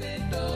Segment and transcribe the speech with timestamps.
[0.00, 0.47] Entre todos,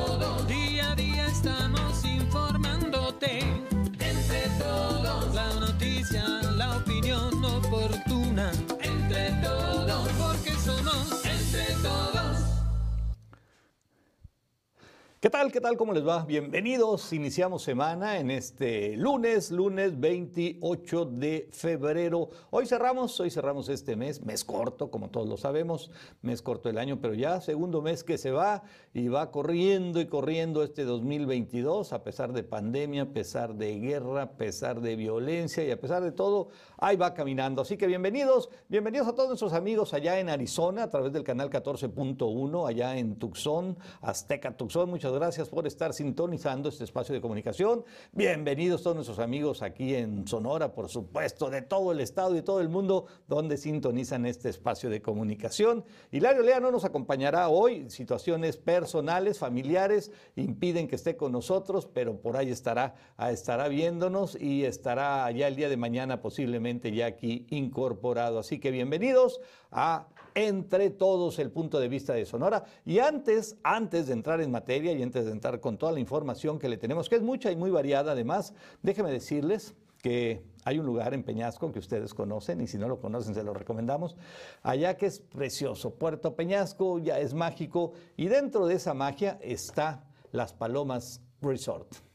[15.22, 15.52] ¿Qué tal?
[15.52, 15.76] ¿Qué tal?
[15.76, 16.24] ¿Cómo les va?
[16.24, 17.12] Bienvenidos.
[17.12, 22.28] Iniciamos semana en este lunes, lunes 28 de febrero.
[22.50, 26.78] Hoy cerramos, hoy cerramos este mes, mes corto, como todos lo sabemos, mes corto del
[26.78, 31.92] año, pero ya segundo mes que se va y va corriendo y corriendo este 2022,
[31.92, 36.02] a pesar de pandemia, a pesar de guerra, a pesar de violencia y a pesar
[36.02, 37.62] de todo, ahí va caminando.
[37.62, 41.48] Así que bienvenidos, bienvenidos a todos nuestros amigos allá en Arizona, a través del canal
[41.48, 44.90] 14.1, allá en Tucson, Azteca Tucson.
[44.90, 47.84] Muchas gracias por estar sintonizando este espacio de comunicación.
[48.12, 52.60] Bienvenidos todos nuestros amigos aquí en Sonora, por supuesto, de todo el estado y todo
[52.60, 55.84] el mundo donde sintonizan este espacio de comunicación.
[56.10, 57.90] Hilario Lea no nos acompañará hoy.
[57.90, 62.94] Situaciones personales, familiares, impiden que esté con nosotros, pero por ahí estará,
[63.30, 68.38] estará viéndonos y estará ya el día de mañana posiblemente ya aquí incorporado.
[68.38, 72.64] Así que bienvenidos a Entre Todos el punto de vista de Sonora.
[72.84, 76.58] Y antes, antes de entrar en materia y antes de entrar con toda la información
[76.58, 80.86] que le tenemos, que es mucha y muy variada además, déjeme decirles que hay un
[80.86, 84.16] lugar en Peñasco que ustedes conocen y si no lo conocen se lo recomendamos,
[84.62, 85.94] allá que es precioso.
[85.94, 92.11] Puerto Peñasco ya es mágico y dentro de esa magia está Las Palomas Resort.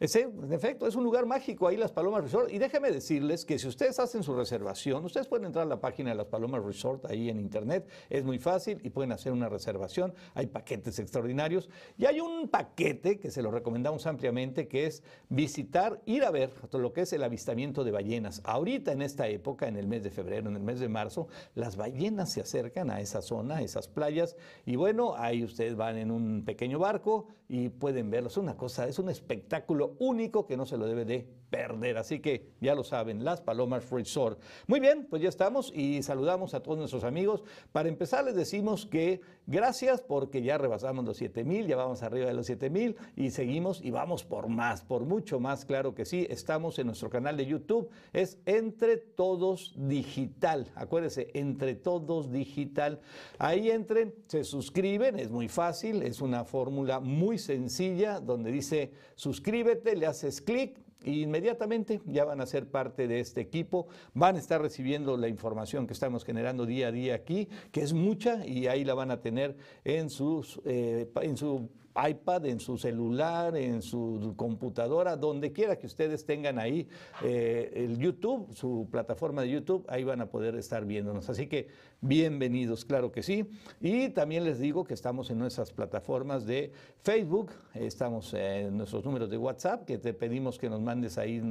[0.00, 2.52] Ese, en efecto, es un lugar mágico ahí, Las Palomas Resort.
[2.52, 6.10] Y déjenme decirles que si ustedes hacen su reservación, ustedes pueden entrar a la página
[6.10, 7.88] de Las Palomas Resort ahí en internet.
[8.08, 10.14] Es muy fácil y pueden hacer una reservación.
[10.34, 11.68] Hay paquetes extraordinarios.
[11.96, 16.52] Y hay un paquete que se lo recomendamos ampliamente, que es visitar, ir a ver
[16.72, 18.40] lo que es el avistamiento de ballenas.
[18.44, 21.76] Ahorita en esta época, en el mes de febrero, en el mes de marzo, las
[21.76, 24.36] ballenas se acercan a esa zona, a esas playas.
[24.64, 28.32] Y bueno, ahí ustedes van en un pequeño barco y pueden verlos.
[28.32, 31.98] Es una cosa, es un espectáculo único que no se lo debe de perder.
[31.98, 34.40] Así que ya lo saben, Las Palomas Resort.
[34.66, 37.42] Muy bien, pues ya estamos y saludamos a todos nuestros amigos.
[37.72, 42.26] Para empezar les decimos que gracias porque ya rebasamos los 7 mil, ya vamos arriba
[42.26, 46.04] de los 7 mil y seguimos y vamos por más, por mucho más, claro que
[46.04, 46.26] sí.
[46.30, 50.70] Estamos en nuestro canal de YouTube, es Entre Todos Digital.
[50.76, 53.00] Acuérdense, Entre Todos Digital.
[53.38, 59.96] Ahí entren, se suscriben, es muy fácil, es una fórmula muy sencilla donde dice suscríbete
[59.96, 64.60] le haces clic inmediatamente ya van a ser parte de este equipo, van a estar
[64.60, 68.84] recibiendo la información que estamos generando día a día aquí, que es mucha y ahí
[68.84, 71.68] la van a tener en, sus, eh, en su
[72.06, 76.88] iPad, en su celular, en su computadora, donde quiera que ustedes tengan ahí
[77.22, 81.28] eh, el YouTube, su plataforma de YouTube, ahí van a poder estar viéndonos.
[81.28, 81.68] Así que
[82.00, 83.50] bienvenidos, claro que sí.
[83.80, 86.72] Y también les digo que estamos en nuestras plataformas de
[87.02, 91.42] Facebook, estamos en nuestros números de WhatsApp, que te pedimos que nos mandes ahí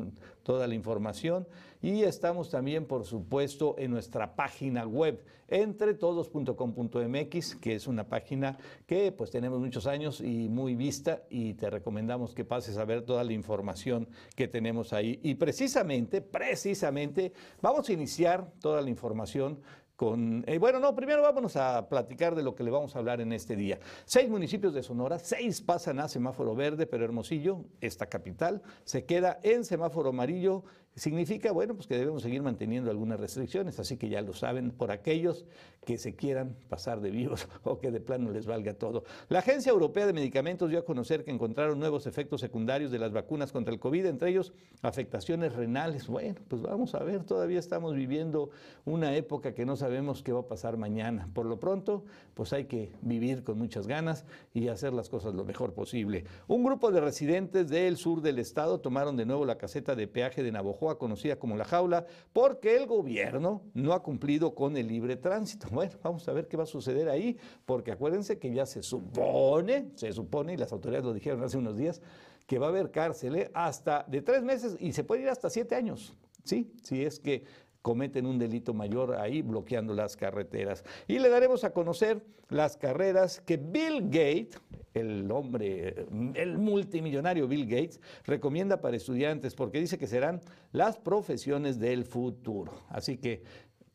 [0.43, 1.47] toda la información.
[1.81, 9.11] Y estamos también, por supuesto, en nuestra página web, entretodos.com.mx, que es una página que
[9.11, 13.23] pues tenemos muchos años y muy vista y te recomendamos que pases a ver toda
[13.23, 15.19] la información que tenemos ahí.
[15.23, 19.59] Y precisamente, precisamente, vamos a iniciar toda la información
[19.97, 23.19] con, eh, bueno, no, primero vámonos a platicar de lo que le vamos a hablar
[23.19, 23.79] en este día.
[24.05, 29.39] Seis municipios de Sonora, seis pasan a semáforo verde, pero Hermosillo, esta capital, se queda
[29.41, 30.63] en semáforo amarillo
[30.97, 34.89] Significa, bueno, pues que debemos seguir manteniendo algunas restricciones, así que ya lo saben por
[34.89, 35.45] aquellos
[35.85, 39.03] que se quieran pasar de vivos o que de plano les valga todo.
[39.29, 43.11] La Agencia Europea de Medicamentos dio a conocer que encontraron nuevos efectos secundarios de las
[43.11, 46.07] vacunas contra el COVID, entre ellos afectaciones renales.
[46.07, 48.49] Bueno, pues vamos a ver, todavía estamos viviendo
[48.83, 51.29] una época que no sabemos qué va a pasar mañana.
[51.31, 55.45] Por lo pronto, pues hay que vivir con muchas ganas y hacer las cosas lo
[55.45, 56.25] mejor posible.
[56.47, 60.41] Un grupo de residentes del sur del estado tomaron de nuevo la caseta de peaje
[60.41, 60.51] de
[60.95, 65.67] Conocida como La Jaula, porque el gobierno no ha cumplido con el libre tránsito.
[65.77, 69.91] Bueno, vamos a ver qué va a suceder ahí, porque acuérdense que ya se supone,
[69.95, 72.01] se supone, y las autoridades lo dijeron hace unos días,
[72.47, 73.51] que va a haber cárcel ¿eh?
[73.53, 76.15] hasta de tres meses y se puede ir hasta siete años.
[76.43, 77.43] Sí, si es que
[77.87, 80.83] cometen un delito mayor ahí bloqueando las carreteras.
[81.07, 84.59] Y le daremos a conocer las carreras que Bill Gates,
[84.93, 86.05] el hombre,
[86.35, 90.41] el multimillonario Bill Gates, recomienda para estudiantes porque dice que serán
[90.73, 92.73] las profesiones del futuro.
[92.89, 93.43] Así que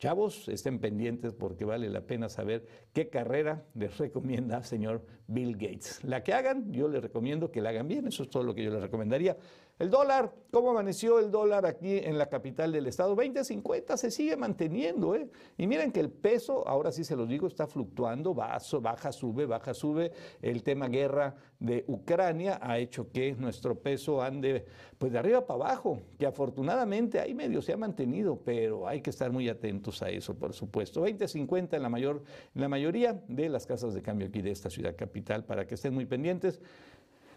[0.03, 6.03] Chavos, estén pendientes porque vale la pena saber qué carrera les recomienda señor Bill Gates.
[6.03, 8.65] La que hagan, yo les recomiendo que la hagan bien, eso es todo lo que
[8.65, 9.37] yo les recomendaría.
[9.83, 13.17] El dólar, ¿cómo amaneció el dólar aquí en la capital del estado?
[13.17, 15.29] 20.50 se sigue manteniendo, ¿eh?
[15.59, 19.75] Y miren que el peso, ahora sí se los digo, está fluctuando, baja, sube, baja,
[19.75, 20.13] sube.
[20.41, 24.67] El tema guerra de Ucrania ha hecho que nuestro peso ande
[24.99, 29.11] pues de arriba para abajo, que afortunadamente ahí medio se ha mantenido, pero hay que
[29.11, 31.05] estar muy atentos a eso, por supuesto.
[31.05, 32.23] 20.50 en la mayor,
[32.55, 35.75] en la mayoría de las casas de cambio aquí de esta ciudad capital, para que
[35.75, 36.61] estén muy pendientes.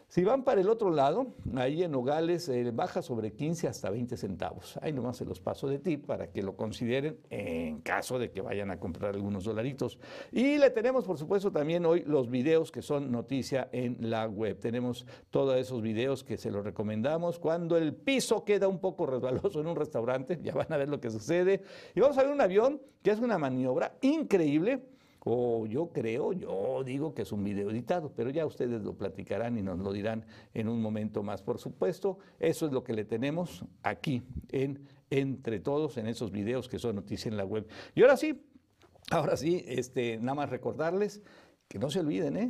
[0.07, 4.16] Si van para el otro lado, ahí en Nogales eh, baja sobre 15 hasta 20
[4.16, 4.78] centavos.
[4.81, 8.40] Ahí nomás se los paso de ti para que lo consideren en caso de que
[8.40, 10.00] vayan a comprar algunos dolaritos.
[10.31, 14.60] Y le tenemos, por supuesto, también hoy los videos que son noticia en la web.
[14.60, 17.40] Tenemos todos esos videos que se los recomendamos.
[17.40, 21.02] Cuando el piso queda un poco resbaloso en un restaurante, ya van a ver lo
[21.02, 21.63] que sucede.
[21.96, 24.94] Y vamos a ver un avión que es una maniobra increíble
[25.27, 29.57] o yo creo, yo digo que es un video editado, pero ya ustedes lo platicarán
[29.57, 30.24] y nos lo dirán
[30.54, 31.42] en un momento más.
[31.42, 36.69] Por supuesto, eso es lo que le tenemos aquí en Entre Todos, en esos videos
[36.69, 37.68] que son noticias en la web.
[37.95, 38.45] Y ahora sí,
[39.10, 41.24] ahora sí, este, nada más recordarles
[41.68, 42.50] que no se olviden, ¿eh?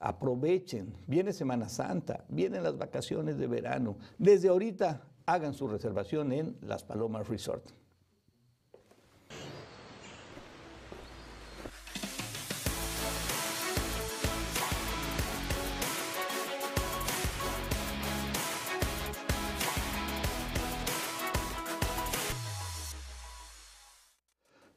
[0.00, 3.98] Aprovechen, viene Semana Santa, vienen las vacaciones de verano.
[4.16, 7.85] Desde ahorita hagan su reservación en Las Palomas Resort.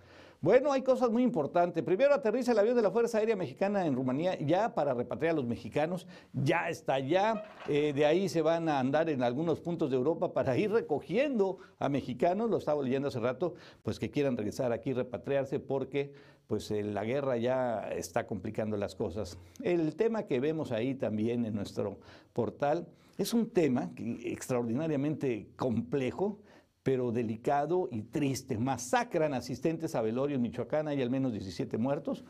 [0.45, 1.83] Bueno, hay cosas muy importantes.
[1.83, 5.37] Primero aterriza el avión de la Fuerza Aérea Mexicana en Rumanía ya para repatriar a
[5.37, 6.05] los mexicanos.
[6.33, 7.45] Ya está ya.
[7.67, 11.57] Eh, de ahí se van a andar en algunos puntos de Europa para ir recogiendo
[11.79, 12.47] a mexicanos.
[12.47, 16.13] Lo estaba leyendo hace rato, pues que quieran regresar aquí, repatriarse, porque
[16.45, 19.39] pues eh, la guerra ya está complicando las cosas.
[19.63, 21.97] El tema que vemos ahí también en nuestro
[22.33, 22.85] portal
[23.17, 26.37] es un tema extraordinariamente complejo
[26.85, 28.59] pero delicado y triste.
[28.59, 32.23] Masacran asistentes a velorio en Michoacán, hay al menos 17 muertos.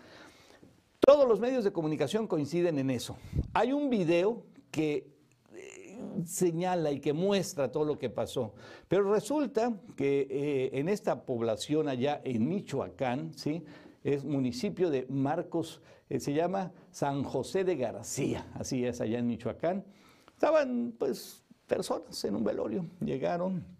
[1.01, 3.17] Todos los medios de comunicación coinciden en eso.
[3.53, 5.13] Hay un video que
[5.51, 8.53] eh, señala y que muestra todo lo que pasó.
[8.87, 13.65] Pero resulta que eh, en esta población allá en Michoacán, ¿sí?
[14.05, 19.27] es municipio de Marcos, eh, se llama San José de García, así es allá en
[19.27, 19.83] Michoacán.
[20.31, 23.74] Estaban pues personas en un velorio, llegaron,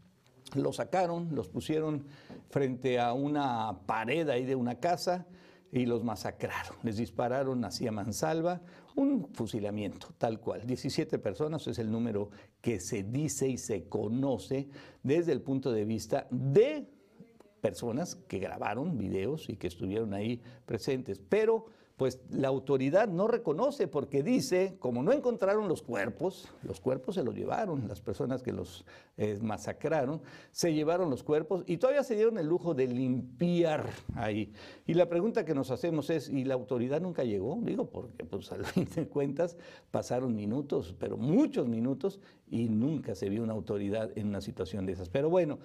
[0.53, 2.05] los sacaron, los pusieron
[2.49, 5.25] frente a una pared ahí de una casa
[5.71, 6.77] y los masacraron.
[6.83, 8.61] Les dispararon hacia mansalva,
[8.95, 10.65] un fusilamiento tal cual.
[10.65, 12.29] 17 personas es el número
[12.61, 14.69] que se dice y se conoce
[15.03, 16.87] desde el punto de vista de
[17.59, 21.19] personas que grabaron videos y que estuvieron ahí presentes.
[21.19, 21.65] Pero
[21.97, 27.23] pues la autoridad no reconoce porque dice, como no encontraron los cuerpos, los cuerpos se
[27.23, 28.85] los llevaron, las personas que los
[29.17, 30.21] eh, masacraron,
[30.51, 34.51] se llevaron los cuerpos y todavía se dieron el lujo de limpiar ahí.
[34.85, 37.57] Y la pregunta que nos hacemos es, ¿y la autoridad nunca llegó?
[37.61, 39.57] Digo, porque pues al fin de cuentas
[39.91, 44.93] pasaron minutos, pero muchos minutos, y nunca se vio una autoridad en una situación de
[44.93, 45.09] esas.
[45.09, 45.59] Pero bueno,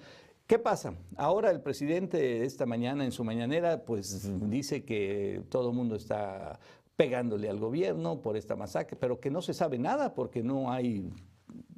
[0.51, 0.93] ¿Qué pasa?
[1.15, 6.59] Ahora el presidente esta mañana en su mañanera pues dice que todo el mundo está
[6.97, 11.09] pegándole al gobierno por esta masacre, pero que no se sabe nada porque no hay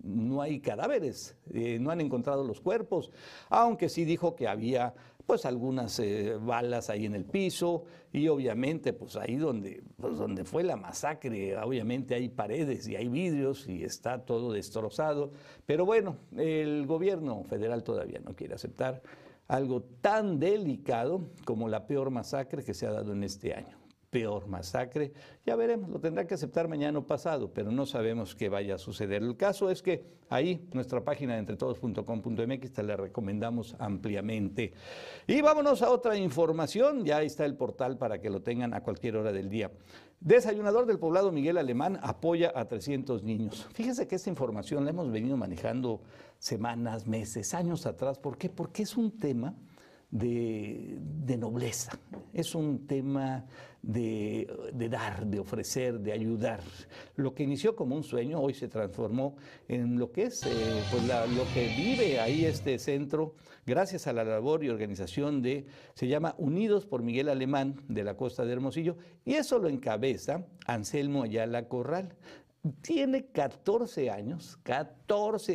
[0.01, 3.12] no hay cadáveres, eh, no han encontrado los cuerpos,
[3.48, 8.94] aunque sí dijo que había pues algunas eh, balas ahí en el piso y obviamente
[8.94, 13.84] pues ahí donde, pues, donde fue la masacre, obviamente hay paredes y hay vidrios y
[13.84, 15.32] está todo destrozado,
[15.65, 19.01] pero bueno, el gobierno federal todavía no quiere aceptar
[19.48, 23.83] algo tan delicado como la peor masacre que se ha dado en este año
[24.13, 25.12] peor masacre.
[25.43, 28.77] Ya veremos, lo tendrá que aceptar mañana o pasado, pero no sabemos qué vaya a
[28.77, 29.24] suceder.
[29.24, 34.72] El caso es que ahí, nuestra página de entretodos.com.mx, te la recomendamos ampliamente.
[35.25, 39.17] Y vámonos a otra información, ya está el portal para que lo tengan a cualquier
[39.17, 39.72] hora del día.
[40.20, 43.67] Desayunador del poblado Miguel Alemán apoya a 300 niños.
[43.74, 46.01] Fíjese que esta información la hemos venido manejando
[46.38, 48.20] semanas, meses, años atrás.
[48.20, 48.50] ¿Por qué?
[48.50, 49.55] Porque es un tema
[50.13, 51.98] de, nobleza,
[52.34, 53.46] es un tema
[53.84, 54.48] de,
[54.90, 56.62] dar, de ofrecer, de ayudar.
[57.16, 59.36] Lo que inició como un sueño hoy se transformó
[59.68, 60.50] en lo que es eh,
[60.90, 63.36] pues lo que vive ahí este centro,
[63.66, 68.16] gracias a la labor y organización de, se llama Unidos por Miguel Alemán de la
[68.16, 72.16] Costa de Hermosillo, y eso lo encabeza Anselmo Ayala Corral
[72.82, 75.03] tiene 14 años, 14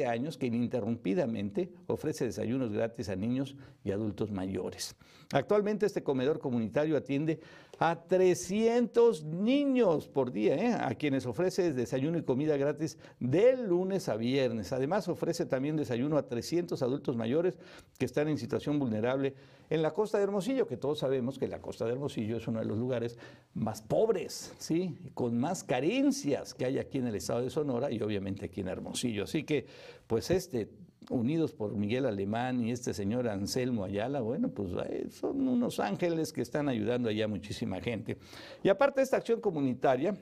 [0.07, 4.95] años que ininterrumpidamente ofrece desayunos gratis a niños y adultos mayores.
[5.33, 7.41] Actualmente este comedor comunitario atiende
[7.79, 10.73] a 300 niños por día, ¿eh?
[10.73, 14.73] a quienes ofrece desayuno y comida gratis de lunes a viernes.
[14.73, 17.59] Además ofrece también desayuno a 300 adultos mayores
[17.99, 19.35] que están en situación vulnerable
[19.71, 22.61] en la costa de Hermosillo, que todos sabemos que la costa de Hermosillo es uno
[22.61, 23.19] de los lugares
[23.55, 24.97] más pobres, ¿sí?
[25.13, 28.69] con más carencias que hay aquí en el estado de Sonora y obviamente aquí en
[28.69, 29.27] Hermosillo.
[29.39, 29.67] Así que,
[30.09, 30.69] pues este
[31.11, 36.33] unidos por Miguel Alemán y este señor Anselmo Ayala, bueno, pues eh, son unos ángeles
[36.33, 38.19] que están ayudando allá muchísima gente.
[38.65, 40.19] Y aparte de esta acción comunitaria,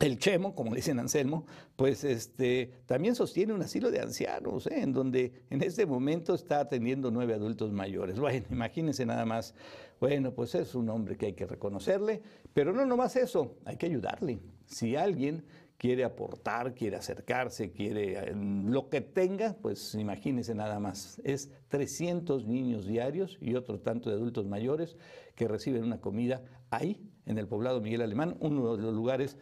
[0.00, 4.80] el Chemo, como dicen Anselmo, pues este, también sostiene un asilo de ancianos, ¿eh?
[4.80, 8.18] en donde en este momento está atendiendo nueve adultos mayores.
[8.18, 9.54] Bueno, imagínense nada más.
[10.00, 12.20] Bueno, pues es un hombre que hay que reconocerle,
[12.52, 14.40] pero no nomás eso, hay que ayudarle.
[14.66, 15.44] Si alguien
[15.80, 21.18] quiere aportar, quiere acercarse, quiere eh, lo que tenga, pues imagínense nada más.
[21.24, 24.98] Es 300 niños diarios y otro tanto de adultos mayores
[25.34, 29.38] que reciben una comida ahí, en el poblado Miguel Alemán, uno de los lugares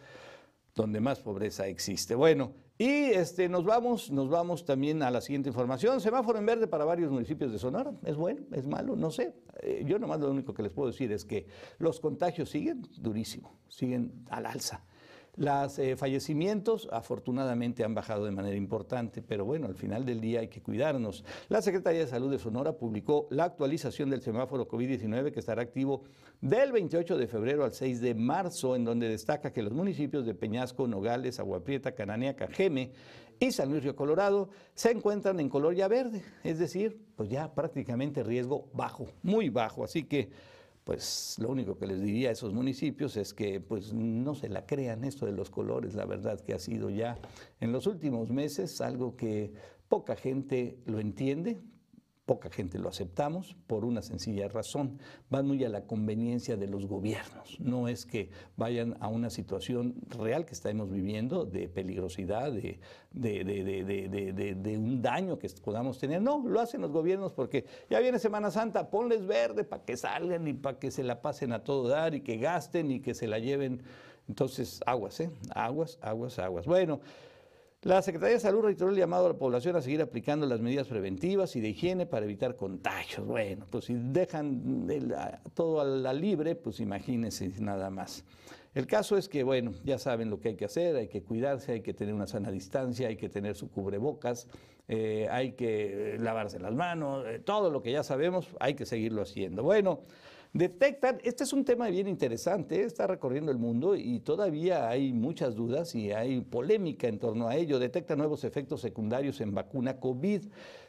[0.75, 2.15] donde más pobreza existe.
[2.15, 5.99] Bueno, y este, nos, vamos, nos vamos también a la siguiente información.
[5.99, 7.91] Semáforo en verde para varios municipios de Sonora.
[8.05, 8.43] ¿Es bueno?
[8.53, 8.95] ¿Es malo?
[8.95, 9.35] No sé.
[9.61, 11.47] Eh, yo nomás lo único que les puedo decir es que
[11.79, 14.85] los contagios siguen durísimo, siguen al alza.
[15.39, 20.41] Los eh, fallecimientos afortunadamente han bajado de manera importante, pero bueno, al final del día
[20.41, 21.23] hay que cuidarnos.
[21.47, 26.03] La Secretaría de Salud de Sonora publicó la actualización del semáforo COVID-19 que estará activo
[26.41, 30.35] del 28 de febrero al 6 de marzo, en donde destaca que los municipios de
[30.35, 32.91] Peñasco, Nogales, Aguaprieta, Cananea, Cajeme
[33.39, 37.53] y San Luis Río Colorado se encuentran en color ya verde, es decir, pues ya
[37.53, 39.85] prácticamente riesgo bajo, muy bajo.
[39.85, 40.31] Así que
[40.89, 44.65] pues lo único que les diría a esos municipios es que pues no se la
[44.65, 47.15] crean esto de los colores, la verdad que ha sido ya
[47.59, 49.53] en los últimos meses algo que
[49.87, 51.61] poca gente lo entiende,
[52.29, 54.99] poca gente lo aceptamos por una sencilla razón.
[55.31, 57.59] Van muy a la conveniencia de los gobiernos.
[57.59, 62.79] No es que vayan a una situación real que estamos viviendo de peligrosidad, de,
[63.11, 66.21] de, un daño que podamos tener.
[66.21, 70.47] No, lo hacen los gobiernos porque ya viene Semana Santa, ponles verde para que salgan
[70.47, 73.25] y para que se la pasen a todo dar y que gasten y que se
[73.25, 73.81] la lleven.
[74.27, 75.31] Entonces, aguas, ¿eh?
[75.55, 76.67] Aguas, aguas, aguas.
[76.67, 77.01] Bueno.
[77.83, 80.87] La Secretaría de Salud reiteró el llamado a la población a seguir aplicando las medidas
[80.87, 83.25] preventivas y de higiene para evitar contagios.
[83.25, 84.85] Bueno, pues si dejan
[85.53, 88.25] todo a la libre, pues imagínense nada más.
[88.73, 91.71] El caso es que, bueno, ya saben lo que hay que hacer, hay que cuidarse,
[91.71, 94.49] hay que tener una sana distancia, hay que tener su cubrebocas,
[94.89, 99.21] eh, hay que lavarse las manos, eh, todo lo que ya sabemos, hay que seguirlo
[99.21, 99.63] haciendo.
[99.63, 100.01] Bueno,
[100.53, 105.55] detectan, este es un tema bien interesante, está recorriendo el mundo y todavía hay muchas
[105.55, 110.45] dudas y hay polémica en torno a ello, detecta nuevos efectos secundarios en vacuna COVID.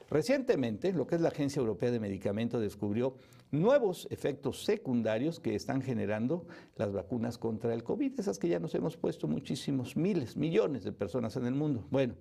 [0.09, 3.15] Recientemente, lo que es la Agencia Europea de Medicamentos descubrió
[3.53, 8.75] nuevos efectos secundarios que están generando las vacunas contra el COVID, esas que ya nos
[8.75, 11.87] hemos puesto muchísimos, miles, millones de personas en el mundo.
[11.91, 12.15] Bueno,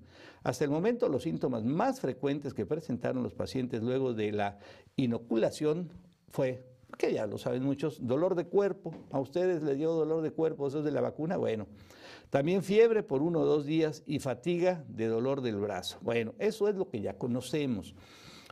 [0.44, 4.60] hasta el momento los síntomas más frecuentes que presentaron los pacientes luego de la
[4.96, 5.92] inoculación
[6.30, 8.94] fue que ya lo saben muchos, dolor de cuerpo.
[9.12, 11.68] A ustedes les dio dolor de cuerpo, eso es de la vacuna, bueno.
[12.30, 15.98] También fiebre por uno o dos días y fatiga de dolor del brazo.
[16.02, 17.96] Bueno, eso es lo que ya conocemos.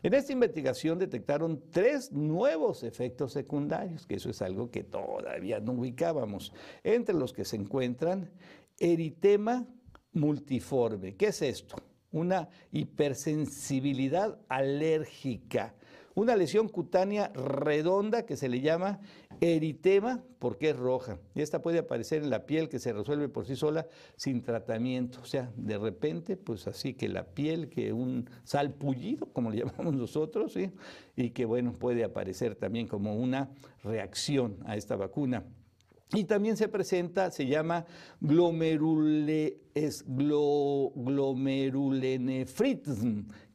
[0.03, 5.74] En esta investigación detectaron tres nuevos efectos secundarios, que eso es algo que todavía no
[5.74, 6.53] ubicábamos,
[6.84, 8.32] entre los que se encuentran
[8.79, 9.65] eritema
[10.13, 11.15] multiforme.
[11.15, 11.77] ¿Qué es esto?
[12.12, 15.75] Una hipersensibilidad alérgica
[16.17, 19.00] una lesión cutánea redonda que se le llama
[19.39, 21.19] Eritema, porque es roja.
[21.36, 25.19] Y esta puede aparecer en la piel que se resuelve por sí sola sin tratamiento.
[25.21, 29.93] O sea, de repente, pues así que la piel, que un salpullido, como le llamamos
[29.93, 30.57] nosotros,
[31.15, 33.51] y que bueno, puede aparecer también como una
[33.83, 35.45] reacción a esta vacuna.
[36.14, 37.86] Y también se presenta, se llama
[38.22, 39.60] glomerule,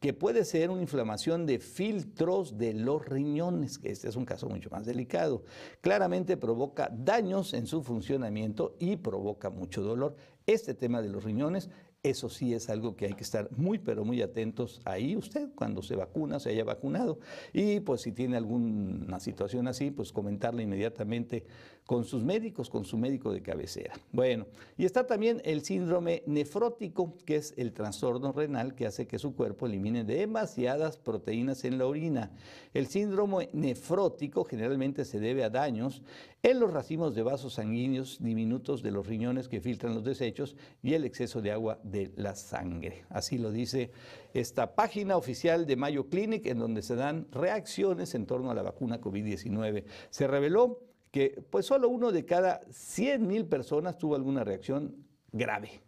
[0.00, 4.50] que puede ser una inflamación de filtros de los riñones, que este es un caso
[4.50, 5.44] mucho más delicado.
[5.80, 10.14] Claramente provoca daños en su funcionamiento y provoca mucho dolor.
[10.46, 11.70] Este tema de los riñones
[12.02, 15.82] eso sí es algo que hay que estar muy, pero muy atentos ahí usted cuando
[15.82, 17.20] se vacuna, se haya vacunado.
[17.52, 21.46] Y pues si tiene alguna situación así, pues comentarle inmediatamente
[21.86, 23.94] con sus médicos, con su médico de cabecera.
[24.12, 24.46] Bueno,
[24.76, 29.34] y está también el síndrome nefrótico, que es el trastorno renal que hace que su
[29.34, 32.30] cuerpo elimine demasiadas proteínas en la orina.
[32.72, 36.02] El síndrome nefrótico generalmente se debe a daños
[36.42, 40.94] en los racimos de vasos sanguíneos diminutos de los riñones que filtran los desechos y
[40.94, 43.04] el exceso de agua de la sangre.
[43.10, 43.90] Así lo dice
[44.34, 48.62] esta página oficial de Mayo Clinic, en donde se dan reacciones en torno a la
[48.62, 49.84] vacuna COVID-19.
[50.10, 54.96] Se reveló que pues solo uno de cada 100 mil personas tuvo alguna reacción
[55.30, 55.82] grave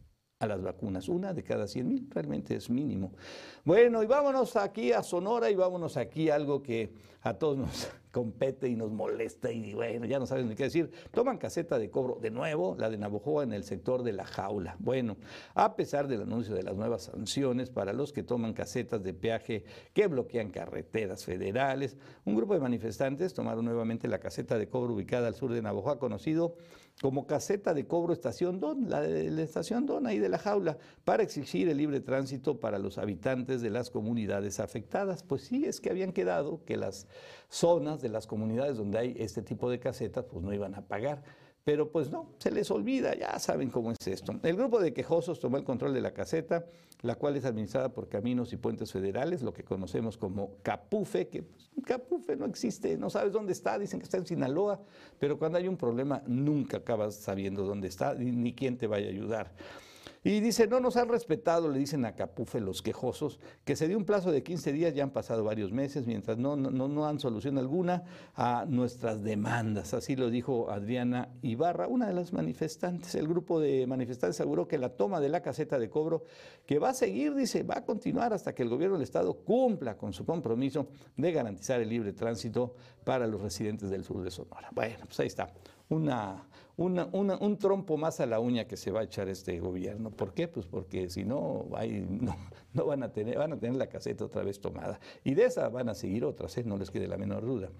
[0.44, 1.08] a las vacunas.
[1.08, 3.12] Una de cada 100 mil realmente es mínimo.
[3.64, 7.90] Bueno, y vámonos aquí a Sonora y vámonos aquí a algo que a todos nos
[8.12, 10.90] compete y nos molesta y bueno, ya no saben ni qué decir.
[11.10, 14.76] Toman caseta de cobro de nuevo, la de Navojoa en el sector de la jaula.
[14.78, 15.16] Bueno,
[15.54, 19.64] a pesar del anuncio de las nuevas sanciones para los que toman casetas de peaje
[19.92, 25.26] que bloquean carreteras federales, un grupo de manifestantes tomaron nuevamente la caseta de cobro ubicada
[25.26, 26.54] al sur de Navojoa, conocido
[27.04, 30.78] como caseta de cobro estación Don, la de la estación Don ahí de la jaula,
[31.04, 35.22] para exigir el libre tránsito para los habitantes de las comunidades afectadas.
[35.22, 37.06] Pues sí, es que habían quedado que las
[37.50, 41.22] zonas de las comunidades donde hay este tipo de casetas, pues no iban a pagar.
[41.64, 44.38] Pero pues no, se les olvida, ya saben cómo es esto.
[44.42, 46.66] El grupo de quejosos tomó el control de la caseta,
[47.00, 51.42] la cual es administrada por Caminos y Puentes Federales, lo que conocemos como Capufe, que
[51.42, 54.78] pues, Capufe no existe, no sabes dónde está, dicen que está en Sinaloa,
[55.18, 59.10] pero cuando hay un problema nunca acabas sabiendo dónde está ni quién te vaya a
[59.10, 59.52] ayudar.
[60.26, 63.98] Y dice, no nos han respetado, le dicen a Capufe los quejosos, que se dio
[63.98, 67.20] un plazo de 15 días, ya han pasado varios meses, mientras no, no, no han
[67.20, 69.92] solución alguna a nuestras demandas.
[69.92, 73.14] Así lo dijo Adriana Ibarra, una de las manifestantes.
[73.14, 76.24] El grupo de manifestantes aseguró que la toma de la caseta de cobro,
[76.64, 79.98] que va a seguir, dice, va a continuar hasta que el gobierno del Estado cumpla
[79.98, 84.70] con su compromiso de garantizar el libre tránsito para los residentes del sur de Sonora.
[84.72, 85.52] Bueno, pues ahí está.
[85.90, 90.10] Una, un trompo más a la uña que se va a echar este gobierno.
[90.10, 90.48] ¿Por qué?
[90.48, 91.66] Pues porque si no,
[92.20, 92.36] no,
[92.72, 94.98] no, van, a tener, van a tener la caseta otra vez tomada.
[95.22, 96.64] Y de esa van a seguir otras, ¿eh?
[96.64, 97.70] no les quede la menor duda.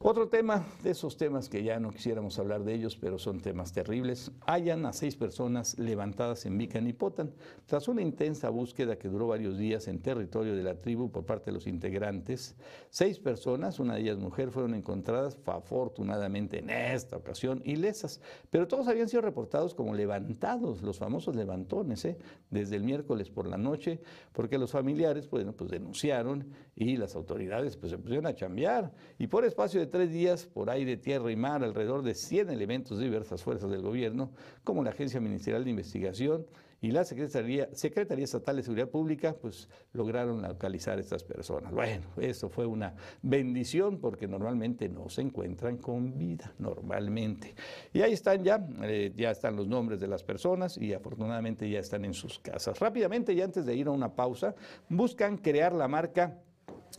[0.00, 3.72] Otro tema, de esos temas que ya no quisiéramos hablar de ellos, pero son temas
[3.72, 7.32] terribles, hallan a seis personas levantadas en Vicanipotan.
[7.66, 11.46] Tras una intensa búsqueda que duró varios días en territorio de la tribu por parte
[11.46, 12.54] de los integrantes,
[12.90, 18.86] seis personas, una de ellas mujer, fueron encontradas afortunadamente en esta ocasión ilesas, pero todos
[18.86, 22.18] habían sido reportados como levantados, los famosos levantones, ¿eh?
[22.50, 24.00] desde el miércoles por la noche,
[24.32, 28.92] porque los familiares bueno, pues denunciaron y las autoridades pues, se pusieron a chambear.
[29.18, 32.98] Y por espacio de tres días, por aire, tierra y mar, alrededor de 100 elementos
[32.98, 34.30] de diversas fuerzas del gobierno,
[34.64, 36.46] como la Agencia Ministerial de Investigación
[36.80, 41.72] y la Secretaría, Secretaría Estatal de Seguridad Pública, pues lograron localizar a estas personas.
[41.72, 47.54] Bueno, eso fue una bendición porque normalmente no se encuentran con vida, normalmente.
[47.92, 51.80] Y ahí están ya, eh, ya están los nombres de las personas y afortunadamente ya
[51.80, 52.78] están en sus casas.
[52.78, 54.54] Rápidamente, y antes de ir a una pausa,
[54.88, 56.38] buscan crear la marca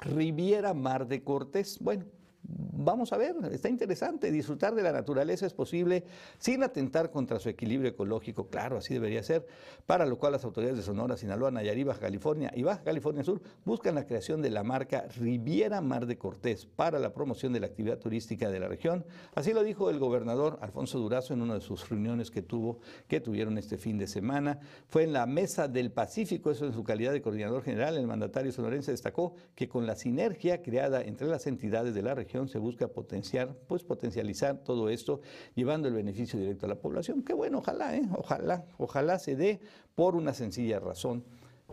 [0.02, 1.80] Riviera Mar de Cortés.
[1.80, 2.06] Bueno,
[2.52, 4.32] Vamos a ver, está interesante.
[4.32, 6.04] Disfrutar de la naturaleza es posible
[6.38, 8.48] sin atentar contra su equilibrio ecológico.
[8.48, 9.46] Claro, así debería ser.
[9.86, 13.42] Para lo cual las autoridades de Sonora, Sinaloa, Nayarit, Baja California y Baja California Sur
[13.66, 17.68] buscan la creación de la marca Riviera Mar de Cortés para la promoción de la
[17.68, 19.06] actividad turística de la región.
[19.36, 23.20] Así lo dijo el gobernador Alfonso Durazo en una de sus reuniones que tuvo, que
[23.20, 24.60] tuvieron este fin de semana.
[24.88, 27.98] Fue en la Mesa del Pacífico, eso en su calidad de coordinador general.
[27.98, 32.39] El mandatario sonorense destacó que con la sinergia creada entre las entidades de la región
[32.48, 35.22] se busca potenciar, pues potencializar todo esto,
[35.56, 37.24] llevando el beneficio directo a la población.
[37.24, 38.08] Qué bueno, ojalá, ¿eh?
[38.18, 39.60] ojalá, ojalá se dé
[39.96, 41.24] por una sencilla razón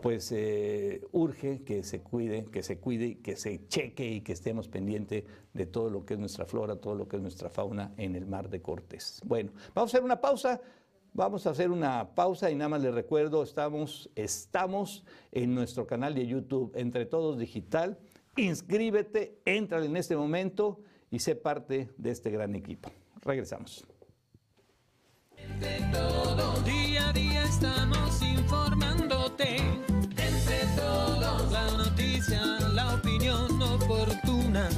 [0.01, 4.67] pues eh, urge que se cuide, que se cuide, que se cheque y que estemos
[4.67, 8.15] pendientes de todo lo que es nuestra flora, todo lo que es nuestra fauna en
[8.15, 9.21] el mar de Cortés.
[9.25, 10.61] Bueno, vamos a hacer una pausa.
[11.13, 16.13] Vamos a hacer una pausa y nada más les recuerdo, estamos, estamos en nuestro canal
[16.13, 17.97] de YouTube, Entre Todos Digital
[18.37, 22.91] inscríbete, entra en este momento y sé parte de este gran equipo.
[23.21, 23.85] Regresamos.
[25.91, 29.57] Todos, día a día estamos informándote.
[29.57, 32.41] Entre todos, la noticia,
[32.73, 34.69] la opinión oportuna.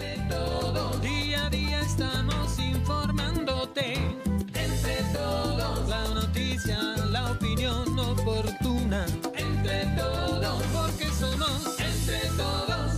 [0.00, 3.94] Entre todos, día a día estamos informándote.
[3.94, 6.78] Entre todos, la noticia,
[7.10, 9.06] la opinión oportuna.
[9.36, 12.92] Entre todos, porque somos entre todos.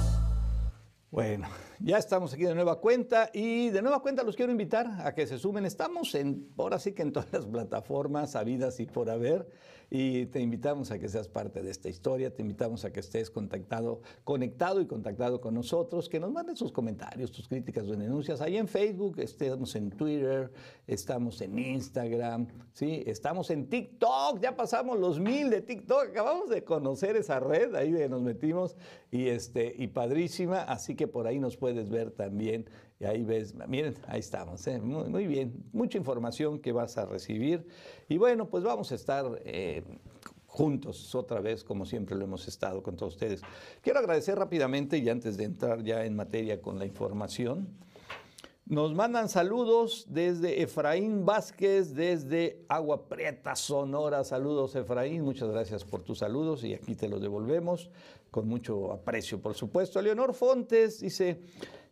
[1.11, 5.15] Bueno, ya estamos aquí de nueva cuenta y de nueva cuenta los quiero invitar a
[5.15, 5.65] que se sumen.
[5.65, 9.49] Estamos en, ahora sí que en todas las plataformas habidas y por haber
[9.91, 13.29] y te invitamos a que seas parte de esta historia, te invitamos a que estés
[13.29, 18.41] contactado, conectado y contactado con nosotros, que nos mandes sus comentarios, tus críticas, tus denuncias.
[18.41, 20.53] Ahí en Facebook, estamos en Twitter,
[20.87, 23.03] estamos en Instagram, ¿sí?
[23.05, 27.91] estamos en TikTok, ya pasamos los mil de TikTok, acabamos de conocer esa red, ahí
[28.09, 28.77] nos metimos
[29.11, 32.67] y, este, y padrísima, así que por ahí nos puedes ver también.
[33.01, 34.79] Y ahí ves, miren, ahí estamos, ¿eh?
[34.79, 37.67] muy, bien, mucha información que vas a recibir.
[38.11, 39.83] Y bueno, pues vamos a estar eh,
[40.45, 43.41] juntos otra vez, como siempre lo hemos estado con todos ustedes.
[43.81, 47.69] Quiero agradecer rápidamente y antes de entrar ya en materia con la información,
[48.67, 54.23] nos mandan saludos desde Efraín Vázquez, desde Agua Prieta, Sonora.
[54.25, 55.23] Saludos, Efraín.
[55.23, 57.91] Muchas gracias por tus saludos y aquí te los devolvemos
[58.31, 60.01] con mucho aprecio, por supuesto.
[60.01, 61.41] Leonor Fontes dice,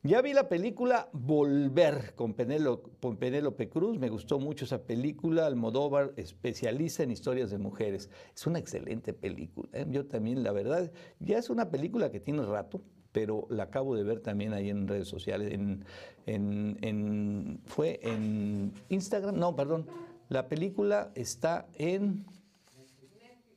[0.03, 3.99] ya vi la película Volver con Penélope, Cruz.
[3.99, 5.47] Me gustó mucho esa película.
[5.47, 8.11] Almodóvar especializa en historias de mujeres.
[8.35, 9.69] Es una excelente película.
[9.73, 9.87] ¿eh?
[9.91, 14.05] Yo también, la verdad, ya es una película que tiene rato pero la acabo de
[14.05, 15.85] ver también ahí en redes sociales, en,
[16.27, 19.87] en, en, fue en Instagram, no, perdón,
[20.29, 22.27] la película está en,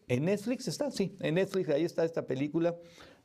[0.07, 2.75] en Netflix, está, sí, en Netflix, ahí está esta película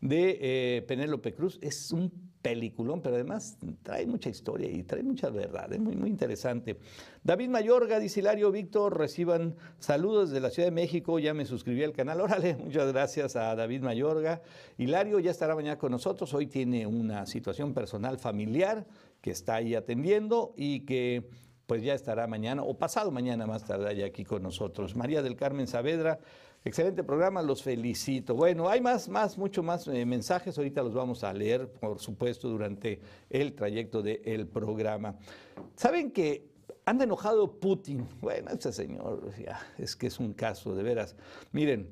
[0.00, 2.12] de eh, Penélope Cruz, es un
[2.46, 6.78] peliculón, pero además trae mucha historia y trae mucha verdad, es muy, muy interesante.
[7.24, 11.82] David Mayorga, dice Hilario, Víctor, reciban saludos de la Ciudad de México, ya me suscribí
[11.82, 14.42] al canal, órale, muchas gracias a David Mayorga.
[14.78, 18.86] Hilario ya estará mañana con nosotros, hoy tiene una situación personal familiar
[19.20, 21.28] que está ahí atendiendo y que
[21.66, 24.94] pues ya estará mañana o pasado mañana más tarde aquí con nosotros.
[24.94, 26.20] María del Carmen Saavedra,
[26.66, 28.34] Excelente programa, los felicito.
[28.34, 30.58] Bueno, hay más, más, mucho más eh, mensajes.
[30.58, 33.00] Ahorita los vamos a leer, por supuesto, durante
[33.30, 35.14] el trayecto del programa.
[35.76, 36.50] Saben que
[36.84, 38.08] anda enojado Putin.
[38.20, 41.14] Bueno, este señor ya, es que es un caso de veras.
[41.52, 41.88] Miren,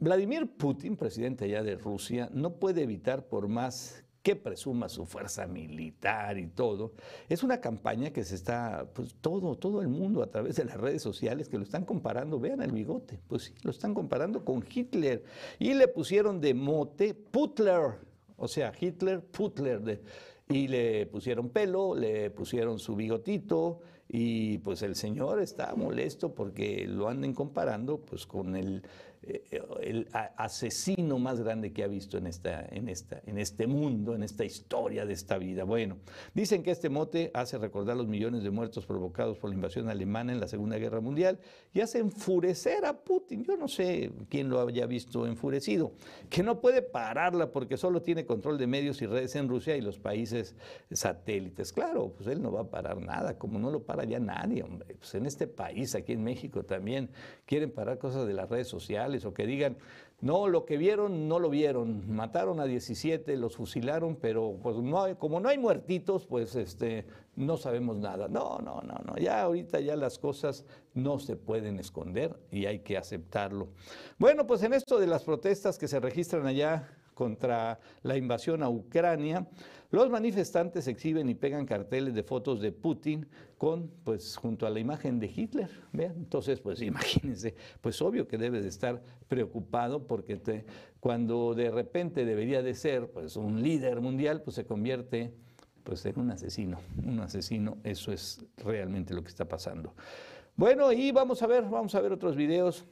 [0.00, 5.46] Vladimir Putin, presidente ya de Rusia, no puede evitar por más que presuma su fuerza
[5.46, 6.92] militar y todo.
[7.30, 10.76] Es una campaña que se está, pues todo, todo el mundo a través de las
[10.76, 14.62] redes sociales que lo están comparando, vean el bigote, pues sí, lo están comparando con
[14.70, 15.24] Hitler
[15.58, 18.00] y le pusieron de mote Putler,
[18.36, 20.02] o sea, Hitler Putler,
[20.46, 26.86] y le pusieron pelo, le pusieron su bigotito y pues el señor está molesto porque
[26.86, 28.82] lo anden comparando pues con el
[29.22, 34.22] el asesino más grande que ha visto en, esta, en, esta, en este mundo, en
[34.22, 35.64] esta historia de esta vida.
[35.64, 35.98] Bueno,
[36.34, 40.32] dicen que este mote hace recordar los millones de muertos provocados por la invasión alemana
[40.32, 41.38] en la Segunda Guerra Mundial
[41.72, 43.44] y hace enfurecer a Putin.
[43.44, 45.92] Yo no sé quién lo haya visto enfurecido,
[46.30, 49.80] que no puede pararla porque solo tiene control de medios y redes en Rusia y
[49.80, 50.54] los países
[50.90, 51.72] satélites.
[51.72, 54.64] Claro, pues él no va a parar nada, como no lo para ya nadie.
[54.98, 57.10] Pues en este país, aquí en México también,
[57.46, 59.76] quieren parar cosas de las redes sociales o que digan,
[60.20, 65.16] no, lo que vieron no lo vieron, mataron a 17, los fusilaron, pero pues no
[65.16, 68.26] como no hay muertitos, pues este, no sabemos nada.
[68.26, 72.80] No, no, no, no, ya ahorita ya las cosas no se pueden esconder y hay
[72.80, 73.68] que aceptarlo.
[74.18, 76.88] Bueno, pues en esto de las protestas que se registran allá
[77.18, 79.44] contra la invasión a Ucrania,
[79.90, 83.26] los manifestantes exhiben y pegan carteles de fotos de Putin
[83.56, 85.68] con, pues, junto a la imagen de Hitler.
[85.92, 86.14] ¿vean?
[86.16, 90.64] Entonces, pues imagínense, pues obvio que debe de estar preocupado porque
[91.00, 95.34] cuando de repente debería de ser, pues, un líder mundial, pues se convierte,
[95.82, 96.78] pues, en un asesino.
[97.04, 99.92] Un asesino, eso es realmente lo que está pasando.
[100.54, 102.86] Bueno, y vamos a ver, vamos a ver otros videos.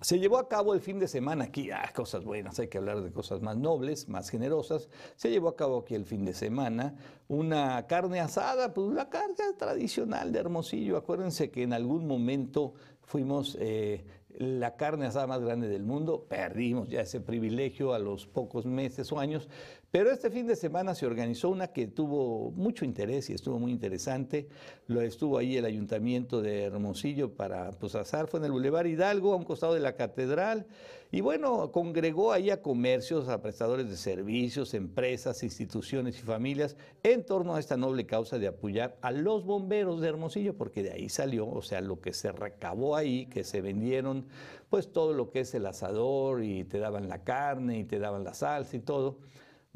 [0.00, 3.02] Se llevó a cabo el fin de semana aquí, ah, cosas buenas, hay que hablar
[3.02, 4.88] de cosas más nobles, más generosas.
[5.16, 6.94] Se llevó a cabo aquí el fin de semana
[7.26, 10.96] una carne asada, pues la carne tradicional de Hermosillo.
[10.96, 14.04] Acuérdense que en algún momento fuimos eh,
[14.38, 19.10] la carne asada más grande del mundo, perdimos ya ese privilegio a los pocos meses
[19.10, 19.48] o años,
[19.90, 23.72] pero este fin de semana se organizó una que tuvo mucho interés y estuvo muy
[23.72, 24.46] interesante.
[24.86, 29.32] Lo estuvo ahí el ayuntamiento de Hermosillo para pues, asar, fue en el Boulevard Hidalgo,
[29.32, 30.66] a un costado de la catedral.
[31.10, 37.24] Y bueno, congregó ahí a comercios, a prestadores de servicios, empresas, instituciones y familias en
[37.24, 41.08] torno a esta noble causa de apoyar a los bomberos de Hermosillo, porque de ahí
[41.08, 44.26] salió, o sea, lo que se recabó ahí, que se vendieron,
[44.68, 48.22] pues todo lo que es el asador y te daban la carne y te daban
[48.22, 49.16] la salsa y todo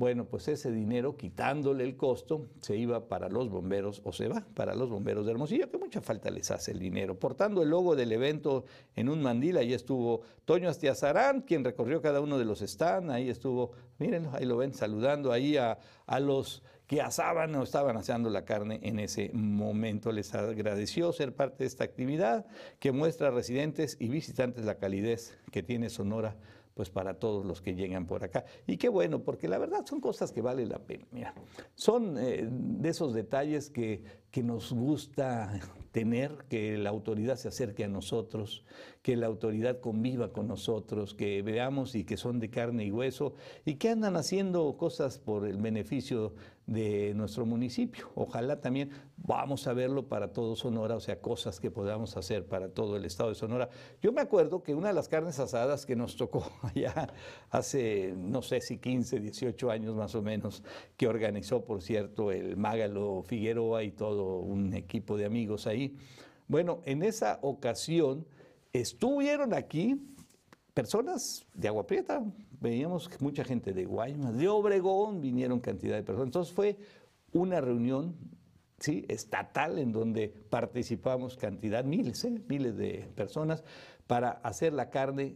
[0.03, 4.45] bueno, pues ese dinero, quitándole el costo, se iba para los bomberos, o se va
[4.53, 7.21] para los bomberos de Hermosillo, que mucha falta les hace el dinero.
[7.21, 8.65] Portando el logo del evento
[8.97, 13.31] en un mandil, ahí estuvo Toño Astiazarán, quien recorrió cada uno de los stands, ahí
[13.31, 18.29] estuvo, mírenlo, ahí lo ven, saludando ahí a, a los que asaban o estaban asando
[18.29, 20.11] la carne en ese momento.
[20.11, 22.45] Les agradeció ser parte de esta actividad
[22.81, 26.35] que muestra a residentes y visitantes la calidez que tiene Sonora
[26.75, 28.45] pues para todos los que llegan por acá.
[28.67, 31.07] Y qué bueno, porque la verdad son cosas que vale la pena.
[31.11, 31.35] Mira,
[31.75, 35.61] son eh, de esos detalles que, que nos gusta
[35.93, 38.65] tener, que la autoridad se acerque a nosotros,
[39.03, 43.35] que la autoridad conviva con nosotros, que veamos y que son de carne y hueso
[43.67, 46.35] y que andan haciendo cosas por el beneficio
[46.67, 48.11] de nuestro municipio.
[48.15, 52.69] Ojalá también vamos a verlo para todo Sonora, o sea, cosas que podamos hacer para
[52.69, 53.69] todo el estado de Sonora.
[54.01, 57.13] Yo me acuerdo que una de las carnes asadas que nos tocó allá
[57.51, 60.63] hace, no sé si 15, 18 años más o menos,
[60.97, 65.97] que organizó, por cierto, el Mágalo Figueroa y todo un equipo de amigos ahí.
[66.49, 68.27] Bueno, en esa ocasión
[68.73, 70.01] estuvieron aquí
[70.75, 72.25] personas de Agua Prieta,
[72.63, 76.29] veíamos mucha gente de Guaymas, de Obregón, vinieron cantidad de personas.
[76.29, 76.79] Entonces fue
[77.33, 78.15] una reunión
[78.79, 79.05] ¿sí?
[79.09, 82.41] estatal en donde participamos cantidad, miles, ¿eh?
[82.49, 83.65] miles de personas,
[84.07, 85.35] para hacer la carne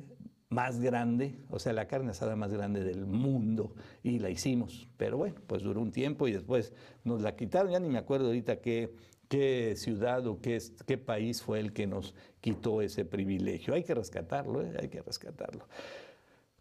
[0.48, 4.88] más grande, o sea, la carne asada más grande del mundo, y la hicimos.
[4.96, 6.72] Pero bueno, pues duró un tiempo y después
[7.04, 8.94] nos la quitaron, ya ni me acuerdo ahorita qué,
[9.28, 13.74] qué ciudad o qué, qué país fue el que nos quitó ese privilegio.
[13.74, 14.76] Hay que rescatarlo, ¿eh?
[14.80, 15.66] hay que rescatarlo.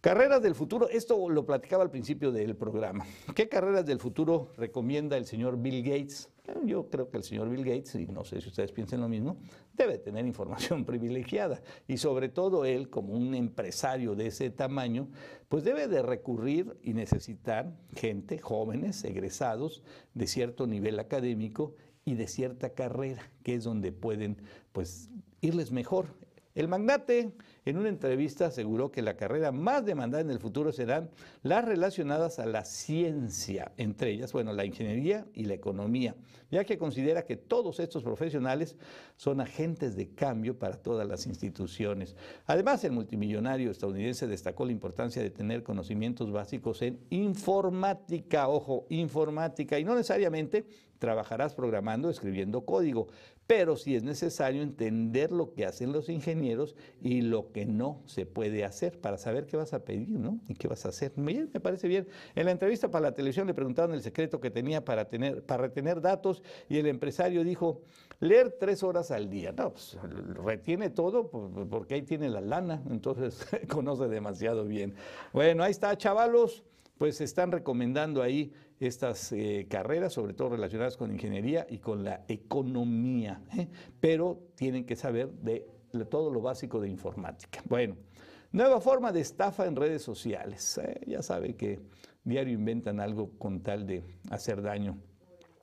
[0.05, 3.07] Carreras del futuro, esto lo platicaba al principio del programa.
[3.33, 6.29] ¿Qué carreras del futuro recomienda el señor Bill Gates?
[6.63, 9.37] Yo creo que el señor Bill Gates, y no sé si ustedes piensan lo mismo,
[9.73, 11.59] debe tener información privilegiada.
[11.87, 15.07] Y sobre todo él, como un empresario de ese tamaño,
[15.49, 19.81] pues debe de recurrir y necesitar gente, jóvenes, egresados,
[20.13, 21.73] de cierto nivel académico
[22.05, 24.37] y de cierta carrera, que es donde pueden
[24.71, 25.09] pues
[25.41, 26.05] irles mejor.
[26.53, 27.33] El magnate
[27.65, 31.09] en una entrevista aseguró que la carrera más demandada en el futuro serán
[31.41, 36.15] las relacionadas a la ciencia, entre ellas, bueno, la ingeniería y la economía,
[36.51, 38.77] ya que considera que todos estos profesionales
[39.17, 42.15] son agentes de cambio para todas las instituciones.
[42.45, 49.79] Además, el multimillonario estadounidense destacó la importancia de tener conocimientos básicos en informática, ojo, informática,
[49.79, 50.65] y no necesariamente
[50.99, 53.07] trabajarás programando, escribiendo código,
[53.47, 58.25] pero si es necesario entender lo que hacen los ingenieros y lo que no se
[58.25, 60.39] puede hacer para saber qué vas a pedir, ¿no?
[60.47, 61.11] Y qué vas a hacer.
[61.15, 62.07] Me parece bien.
[62.33, 65.63] En la entrevista para la televisión le preguntaron el secreto que tenía para, tener, para
[65.63, 67.81] retener datos y el empresario dijo,
[68.19, 69.51] leer tres horas al día.
[69.51, 69.97] No, pues
[70.43, 74.95] retiene todo porque ahí tiene la lana, entonces conoce demasiado bien.
[75.33, 76.63] Bueno, ahí está, chavalos
[76.97, 82.25] pues están recomendando ahí estas eh, carreras, sobre todo relacionadas con ingeniería y con la
[82.27, 83.67] economía, ¿eh?
[83.99, 85.65] pero tienen que saber de
[86.09, 87.61] todo lo básico de informática.
[87.69, 87.95] Bueno,
[88.51, 90.77] nueva forma de estafa en redes sociales.
[90.77, 90.99] ¿eh?
[91.07, 91.79] ya sabe que
[92.23, 94.97] diario inventan algo con tal de hacer daño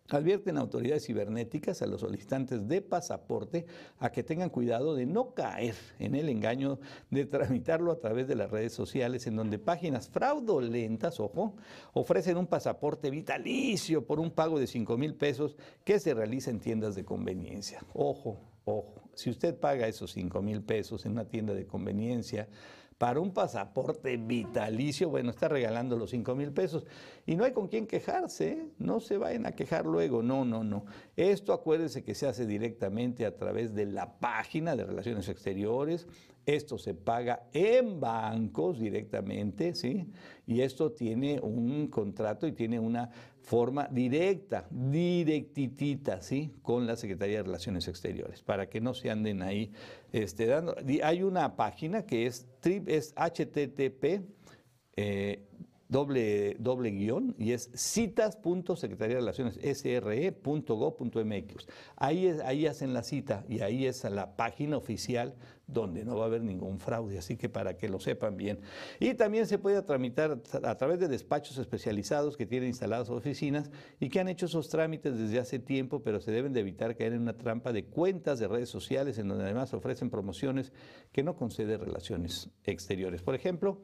[0.08, 3.64] Advierten autoridades cibernéticas a los solicitantes de pasaporte
[3.98, 8.34] a que tengan cuidado de no caer en el engaño de tramitarlo a través de
[8.34, 11.54] las redes sociales, en donde páginas fraudulentas, ojo,
[11.94, 16.60] ofrecen un pasaporte vitalicio por un pago de 5 mil pesos que se realiza en
[16.60, 17.80] tiendas de conveniencia.
[17.94, 22.48] Ojo, ojo, si usted paga esos 5 mil pesos en una tienda de conveniencia,
[23.02, 26.86] para un pasaporte vitalicio, bueno, está regalando los 5 mil pesos.
[27.26, 28.68] Y no hay con quién quejarse, ¿eh?
[28.78, 30.84] no se vayan a quejar luego, no, no, no.
[31.16, 36.06] Esto acuérdense que se hace directamente a través de la página de Relaciones Exteriores,
[36.46, 40.06] esto se paga en bancos directamente, ¿sí?
[40.46, 43.10] Y esto tiene un contrato y tiene una
[43.42, 46.54] forma directa, directitita, ¿sí?
[46.62, 49.72] Con la Secretaría de Relaciones Exteriores, para que no se anden ahí
[50.12, 50.76] este, dando.
[51.02, 54.22] Hay una página que es, es http
[54.96, 55.44] eh,
[55.88, 61.66] doble, doble guion y es citas.secretaría de Relaciones sre.go.mx.
[61.96, 65.34] Ahí, ahí hacen la cita y ahí es la página oficial
[65.66, 68.60] donde no va a haber ningún fraude, así que para que lo sepan bien.
[69.00, 73.70] Y también se puede tramitar a través de despachos especializados que tienen instaladas oficinas
[74.00, 77.12] y que han hecho esos trámites desde hace tiempo, pero se deben de evitar caer
[77.12, 80.72] en una trampa de cuentas de redes sociales en donde además ofrecen promociones
[81.12, 83.22] que no concede relaciones exteriores.
[83.22, 83.82] Por ejemplo,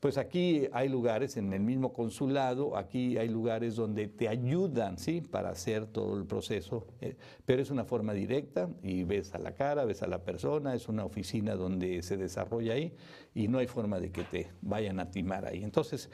[0.00, 5.20] pues aquí hay lugares en el mismo consulado, aquí hay lugares donde te ayudan, ¿sí?
[5.20, 9.52] Para hacer todo el proceso, eh, pero es una forma directa y ves a la
[9.52, 12.94] cara, ves a la persona, es una oficina donde se desarrolla ahí
[13.34, 15.62] y no hay forma de que te vayan a timar ahí.
[15.62, 16.08] Entonces,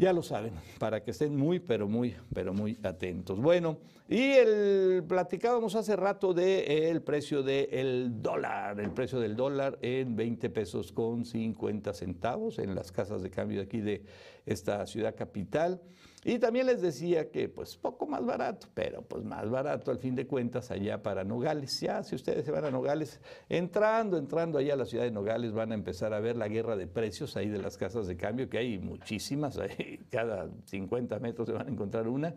[0.00, 3.38] ya lo saben, para que estén muy, pero muy, pero muy atentos.
[3.38, 10.16] Bueno, y el, platicábamos hace rato del precio del dólar, el precio del dólar en
[10.16, 14.02] 20 pesos con 50 centavos en las casas de cambio de aquí de
[14.46, 15.82] esta ciudad capital.
[16.22, 20.14] Y también les decía que pues poco más barato, pero pues más barato al fin
[20.14, 21.80] de cuentas allá para Nogales.
[21.80, 25.52] Ya si ustedes se van a Nogales, entrando, entrando allá a la ciudad de Nogales
[25.52, 28.50] van a empezar a ver la guerra de precios ahí de las casas de cambio,
[28.50, 32.34] que hay muchísimas, ahí cada 50 metros se van a encontrar una.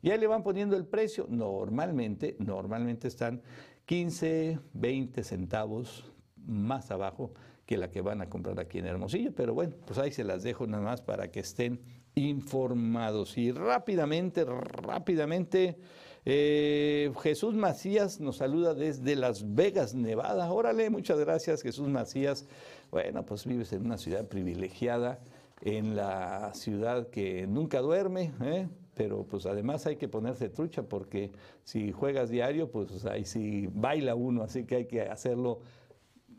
[0.00, 1.26] Y ahí le van poniendo el precio.
[1.28, 3.42] Normalmente, normalmente están
[3.84, 7.32] 15, 20 centavos más abajo
[7.66, 10.44] que la que van a comprar aquí en Hermosillo, pero bueno, pues ahí se las
[10.44, 11.80] dejo nada más para que estén
[12.16, 13.36] informados.
[13.36, 15.76] Y rápidamente, rápidamente,
[16.24, 20.50] eh, Jesús Macías nos saluda desde Las Vegas, Nevada.
[20.50, 22.46] Órale, muchas gracias Jesús Macías.
[22.90, 25.20] Bueno, pues vives en una ciudad privilegiada,
[25.60, 28.66] en la ciudad que nunca duerme, ¿eh?
[28.94, 31.32] pero pues además hay que ponerse trucha porque
[31.64, 35.60] si juegas diario, pues ahí sí baila uno, así que hay que hacerlo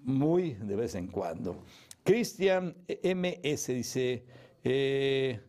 [0.03, 1.63] muy de vez en cuando.
[2.03, 4.25] Cristian MS dice,
[4.63, 5.39] eh,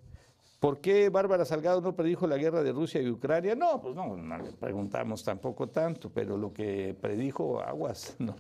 [0.61, 3.55] ¿Por qué Bárbara Salgado no predijo la guerra de Rusia y Ucrania?
[3.55, 8.35] No, pues no, no le preguntamos tampoco tanto, pero lo que predijo, aguas, no,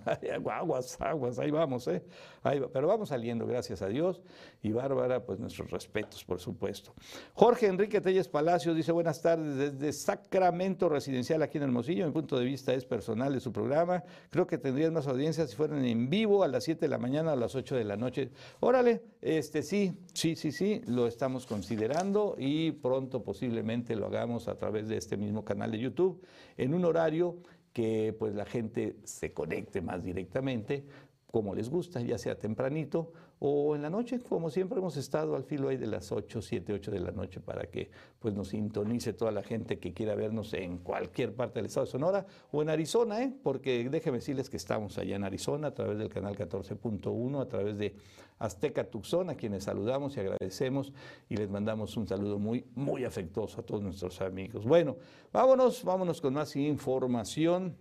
[0.51, 2.03] aguas, aguas, ahí vamos, ¿eh?
[2.43, 4.21] Ahí pero vamos saliendo, gracias a Dios.
[4.63, 6.93] Y Bárbara, pues nuestros respetos, por supuesto.
[7.35, 12.05] Jorge Enrique Telles Palacios dice, buenas tardes, desde Sacramento Residencial aquí en Hermosillo.
[12.05, 14.03] Mi punto de vista es personal de su programa.
[14.31, 17.31] Creo que tendrían más audiencias si fueran en vivo a las 7 de la mañana
[17.31, 18.33] o a las 8 de la noche.
[18.59, 22.08] Órale, este sí, sí, sí, sí, lo estamos considerando
[22.38, 26.23] y pronto posiblemente lo hagamos a través de este mismo canal de YouTube
[26.57, 27.37] en un horario
[27.73, 30.85] que pues la gente se conecte más directamente
[31.31, 35.44] como les gusta, ya sea tempranito o en la noche, como siempre hemos estado al
[35.44, 39.12] filo ahí de las 8, 7, 8 de la noche para que pues nos sintonice
[39.12, 42.70] toda la gente que quiera vernos en cualquier parte del estado de Sonora o en
[42.70, 43.33] Arizona, ¿eh?
[43.42, 47.79] porque déjenme decirles que estamos allá en Arizona a través del canal 14.1, a través
[47.79, 47.94] de
[48.38, 50.92] Azteca Tucson, a quienes saludamos y agradecemos
[51.29, 54.64] y les mandamos un saludo muy, muy afectuoso a todos nuestros amigos.
[54.64, 54.97] Bueno,
[55.32, 57.76] vámonos, vámonos con más información.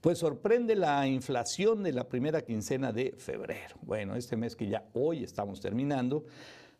[0.00, 3.76] Pues sorprende la inflación de la primera quincena de febrero.
[3.82, 6.24] Bueno, este mes que ya hoy estamos terminando,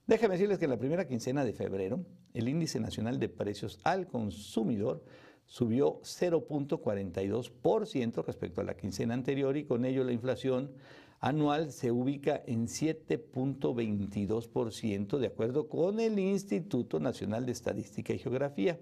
[0.06, 4.08] déjenme decirles que en la primera quincena de febrero, el índice nacional de precios al
[4.08, 5.04] consumidor
[5.46, 10.72] subió 0.42% respecto a la quincena anterior y con ello la inflación
[11.20, 18.78] anual se ubica en 7.22% de acuerdo con el Instituto Nacional de Estadística y Geografía.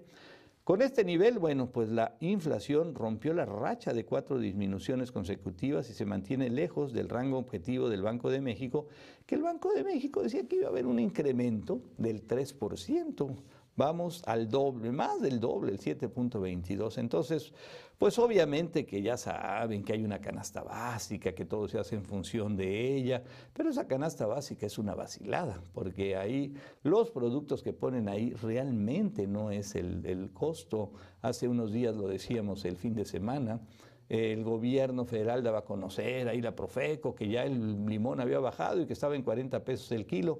[0.63, 5.93] Con este nivel, bueno, pues la inflación rompió la racha de cuatro disminuciones consecutivas y
[5.93, 8.87] se mantiene lejos del rango objetivo del Banco de México,
[9.25, 13.35] que el Banco de México decía que iba a haber un incremento del 3%
[13.75, 16.97] vamos al doble, más del doble, el 7.22.
[16.97, 17.53] Entonces,
[17.97, 22.03] pues obviamente que ya saben que hay una canasta básica, que todo se hace en
[22.03, 26.53] función de ella, pero esa canasta básica es una vacilada, porque ahí
[26.83, 30.91] los productos que ponen ahí realmente no es el, el costo.
[31.21, 33.61] Hace unos días lo decíamos el fin de semana.
[34.09, 38.81] El gobierno federal daba a conocer ahí la Profeco que ya el limón había bajado
[38.81, 40.39] y que estaba en 40 pesos el kilo.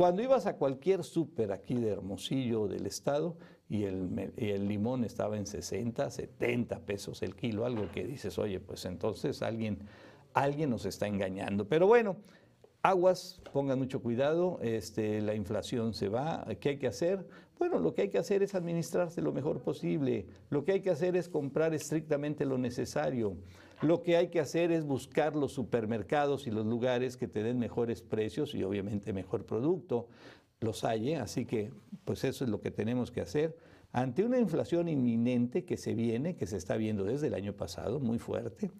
[0.00, 3.36] Cuando ibas a cualquier súper aquí de Hermosillo del estado
[3.68, 8.86] y el, limón estaba en 60, 70 pesos el kilo, algo que dices, oye, pues
[8.86, 9.80] entonces alguien,
[10.32, 11.68] alguien nos está engañando.
[11.68, 12.16] Pero bueno,
[12.80, 17.26] aguas, pongan mucho cuidado, este, la inflación se va, ¿qué hay que hacer?
[17.58, 20.88] Bueno, lo que hay que hacer es administrarse lo mejor posible, lo que hay que
[20.88, 23.36] hacer es comprar estrictamente lo necesario.
[23.82, 27.58] Lo que hay que hacer es buscar los supermercados y los lugares que te den
[27.58, 30.08] mejores precios y obviamente mejor producto.
[30.60, 31.16] Los hay, ¿eh?
[31.16, 31.72] así que
[32.04, 33.56] pues eso es lo que tenemos que hacer.
[33.92, 37.98] Ante una inflación inminente que se viene, que se está viendo desde el año pasado,
[37.98, 38.70] muy fuerte,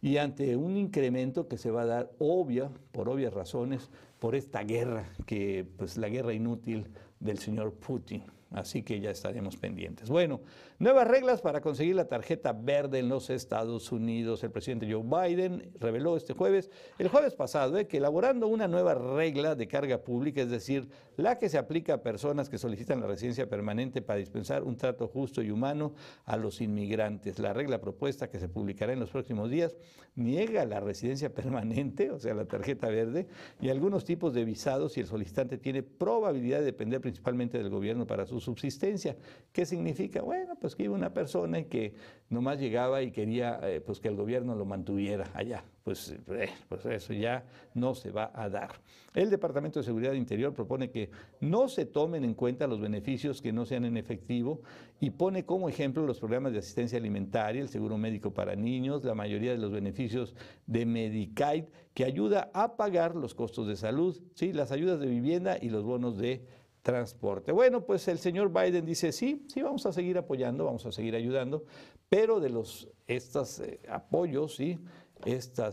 [0.00, 4.64] y ante un incremento que se va a dar obvia, por obvias razones, por esta
[4.64, 6.88] guerra, que pues la guerra inútil
[7.20, 8.24] del señor Putin.
[8.50, 10.08] Así que ya estaremos pendientes.
[10.08, 10.40] Bueno,
[10.78, 14.42] nuevas reglas para conseguir la tarjeta verde en los Estados Unidos.
[14.44, 18.94] El presidente Joe Biden reveló este jueves, el jueves pasado, eh, que elaborando una nueva
[18.94, 23.06] regla de carga pública, es decir, la que se aplica a personas que solicitan la
[23.06, 27.38] residencia permanente para dispensar un trato justo y humano a los inmigrantes.
[27.38, 29.76] La regla propuesta que se publicará en los próximos días
[30.14, 33.26] niega la residencia permanente, o sea, la tarjeta verde,
[33.60, 38.06] y algunos tipos de visados si el solicitante tiene probabilidad de depender principalmente del gobierno
[38.06, 39.16] para su subsistencia.
[39.52, 40.22] ¿Qué significa?
[40.22, 41.94] Bueno, pues que iba una persona y que
[42.28, 45.64] nomás llegaba y quería eh, pues que el gobierno lo mantuviera allá.
[45.84, 47.44] Pues, eh, pues eso ya
[47.74, 48.70] no se va a dar.
[49.14, 51.10] El Departamento de Seguridad Interior propone que
[51.40, 54.62] no se tomen en cuenta los beneficios que no sean en efectivo
[54.98, 59.14] y pone como ejemplo los programas de asistencia alimentaria, el seguro médico para niños, la
[59.14, 60.34] mayoría de los beneficios
[60.66, 61.64] de Medicaid
[61.94, 64.52] que ayuda a pagar los costos de salud, ¿sí?
[64.52, 66.44] las ayudas de vivienda y los bonos de
[66.86, 67.50] transporte.
[67.50, 71.16] Bueno, pues el señor Biden dice, sí, sí, vamos a seguir apoyando, vamos a seguir
[71.16, 71.64] ayudando,
[72.08, 74.78] pero de los estos eh, apoyos, sí,
[75.24, 75.64] este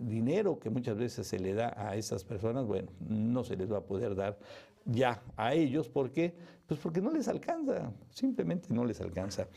[0.00, 3.78] dinero que muchas veces se le da a esas personas, bueno, no se les va
[3.78, 4.38] a poder dar
[4.86, 6.34] ya a ellos, ¿por qué?
[6.66, 9.48] Pues porque no les alcanza, simplemente no les alcanza.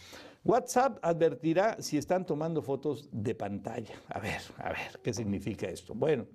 [0.43, 3.95] WhatsApp advertirá si están tomando fotos de pantalla.
[4.09, 5.93] A ver, a ver, ¿qué significa esto?
[5.93, 6.25] Bueno,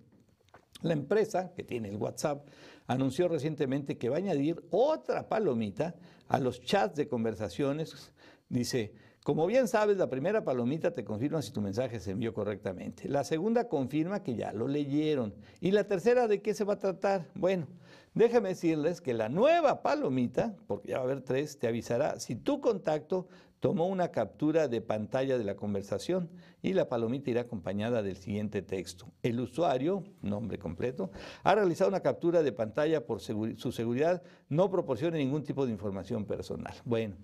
[0.81, 2.47] la empresa que tiene el WhatsApp
[2.91, 5.95] anunció recientemente que va a añadir otra palomita
[6.27, 8.13] a los chats de conversaciones.
[8.49, 13.09] Dice, como bien sabes, la primera palomita te confirma si tu mensaje se envió correctamente.
[13.09, 15.33] La segunda confirma que ya lo leyeron.
[15.61, 17.29] Y la tercera, ¿de qué se va a tratar?
[17.37, 17.69] Bueno,
[18.13, 22.35] déjame decirles que la nueva palomita, porque ya va a haber tres, te avisará si
[22.35, 23.29] tu contacto
[23.61, 26.31] tomó una captura de pantalla de la conversación
[26.63, 29.07] y la palomita irá acompañada del siguiente texto.
[29.23, 31.11] El usuario, nombre completo,
[31.45, 36.25] ha realizado una captura de pantalla por su seguridad, no proporciona ningún tipo de información
[36.25, 36.75] personal.
[36.85, 37.17] Bueno.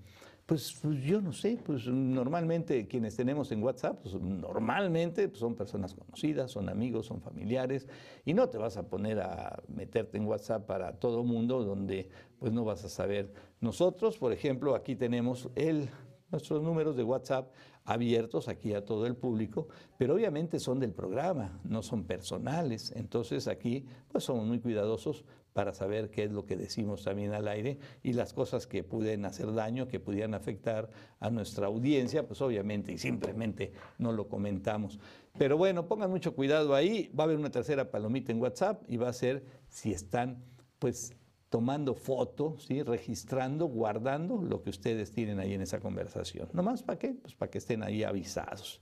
[0.47, 5.57] Pues, pues, yo no sé, pues normalmente quienes tenemos en WhatsApp, pues normalmente pues, son
[5.57, 7.89] personas conocidas, son amigos, son familiares,
[8.25, 12.09] y no te vas a poner a meterte en WhatsApp para todo mundo donde
[12.39, 13.33] pues no vas a saber.
[13.61, 15.89] Nosotros, por ejemplo, aquí tenemos el
[16.37, 17.51] nuestros números de WhatsApp
[17.87, 22.93] abiertos aquí a todo el público, pero obviamente son del programa, no son personales.
[22.95, 25.25] Entonces aquí pues somos muy cuidadosos
[25.55, 29.25] para saber qué es lo que decimos también al aire y las cosas que pueden
[29.25, 35.01] hacer daño, que pudieran afectar a nuestra audiencia, pues obviamente y simplemente no lo comentamos.
[35.39, 38.99] Pero bueno, pongan mucho cuidado ahí, va a haber una tercera palomita en WhatsApp y
[38.99, 40.45] va a ser si están
[40.79, 41.17] pues
[41.49, 42.83] tomando fotos, ¿sí?
[42.83, 46.49] registrando, guardando lo que ustedes tienen ahí en esa conversación.
[46.53, 47.15] ¿No más para qué?
[47.15, 48.81] Pues para que estén ahí avisados.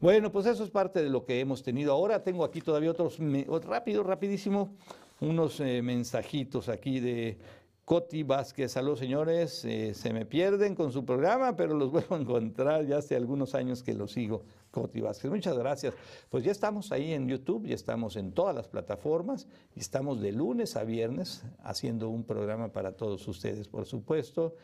[0.00, 2.22] Bueno, pues eso es parte de lo que hemos tenido ahora.
[2.22, 3.18] Tengo aquí todavía otros,
[3.64, 4.76] rápido, rapidísimo,
[5.20, 7.38] unos eh, mensajitos aquí de
[7.84, 8.72] Coti Vázquez.
[8.72, 12.98] Saludos señores, eh, se me pierden con su programa, pero los vuelvo a encontrar ya
[12.98, 14.44] hace algunos años que los sigo.
[14.80, 15.94] Coti Vázquez, muchas gracias.
[16.30, 20.30] Pues ya estamos ahí en YouTube, ya estamos en todas las plataformas y estamos de
[20.30, 24.54] lunes a viernes haciendo un programa para todos ustedes, por supuesto.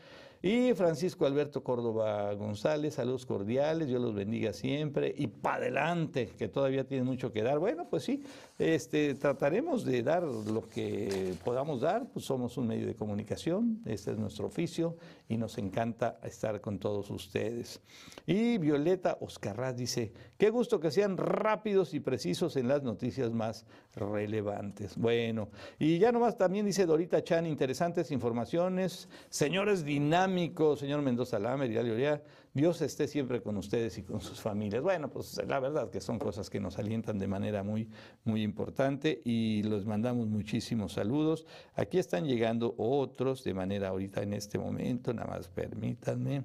[0.46, 5.14] Y Francisco Alberto Córdoba González, saludos cordiales, Dios los bendiga siempre.
[5.16, 7.58] Y para adelante, que todavía tiene mucho que dar.
[7.58, 8.22] Bueno, pues sí,
[8.58, 14.10] este, trataremos de dar lo que podamos dar, pues somos un medio de comunicación, este
[14.10, 14.96] es nuestro oficio
[15.28, 17.80] y nos encanta estar con todos ustedes.
[18.26, 23.64] Y Violeta Oscarraz dice, qué gusto que sean rápidos y precisos en las noticias más
[23.94, 24.96] relevantes.
[24.96, 25.48] Bueno,
[25.78, 31.78] y ya nomás también dice Dorita Chan, interesantes informaciones, señores dinámicos, señor Mendoza Lamer y
[31.78, 32.22] Alioria,
[32.54, 34.80] Dios esté siempre con ustedes y con sus familias.
[34.80, 37.88] Bueno, pues la verdad que son cosas que nos alientan de manera muy,
[38.22, 41.46] muy importante y les mandamos muchísimos saludos.
[41.74, 46.44] Aquí están llegando otros de manera ahorita en este momento, nada más permítanme,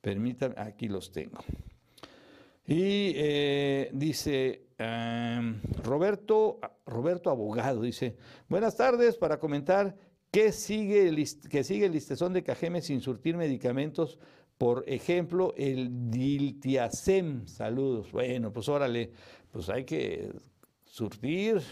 [0.00, 1.44] permítanme, aquí los tengo.
[2.66, 8.16] Y eh, dice em, Roberto, Roberto Abogado, dice,
[8.48, 9.96] buenas tardes para comentar
[10.32, 11.16] que sigue, el,
[11.48, 14.18] que sigue el listezón de Cajeme sin surtir medicamentos,
[14.58, 17.46] por ejemplo, el Diltiazem.
[17.46, 18.10] Saludos.
[18.10, 19.12] Bueno, pues órale,
[19.50, 20.32] pues hay que
[20.84, 21.62] surtir.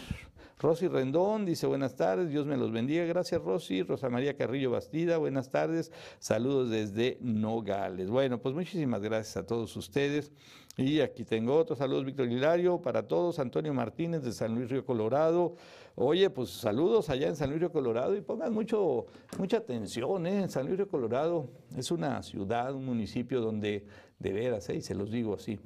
[0.65, 3.05] Rosy Rendón dice buenas tardes, Dios me los bendiga.
[3.05, 3.83] Gracias Rosy.
[3.83, 5.91] Rosa María Carrillo Bastida, buenas tardes.
[6.17, 8.09] Saludos desde Nogales.
[8.09, 10.31] Bueno, pues muchísimas gracias a todos ustedes.
[10.75, 14.83] Y aquí tengo otros saludos, Víctor Hilario, para todos, Antonio Martínez de San Luis Río
[14.83, 15.53] Colorado.
[15.93, 19.05] Oye, pues saludos allá en San Luis Río Colorado y pongan mucho,
[19.37, 20.49] mucha atención, ¿eh?
[20.49, 21.47] San Luis Río Colorado
[21.77, 23.85] es una ciudad, un municipio donde
[24.17, 24.77] de veras, ¿eh?
[24.77, 25.59] y se los digo así,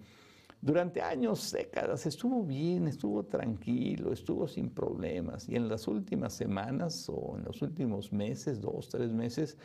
[0.62, 5.47] durante años, décadas, estuvo bien, estuvo tranquilo, estuvo sin problemas.
[5.47, 9.57] Y en las últimas semanas o en los últimos meses, dos, tres meses,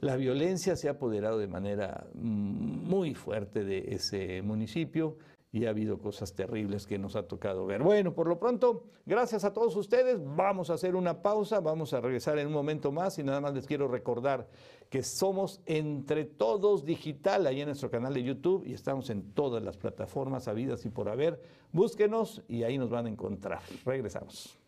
[0.00, 5.16] la violencia se ha apoderado de manera muy fuerte de ese municipio
[5.50, 7.82] y ha habido cosas terribles que nos ha tocado ver.
[7.82, 10.20] Bueno, por lo pronto, gracias a todos ustedes.
[10.22, 13.54] Vamos a hacer una pausa, vamos a regresar en un momento más y nada más
[13.54, 14.48] les quiero recordar
[14.90, 19.62] que somos Entre Todos Digital ahí en nuestro canal de YouTube y estamos en todas
[19.62, 21.40] las plataformas habidas y por haber.
[21.72, 23.60] Búsquenos y ahí nos van a encontrar.
[23.84, 24.58] Regresamos.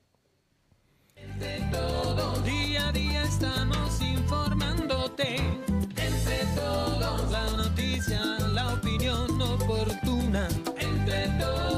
[1.15, 5.37] Entre todos, día a día estamos informándote.
[5.37, 8.23] Entre todos, la noticia,
[8.55, 10.10] la opinión oportuna.
[11.11, 11.70] Entre todos,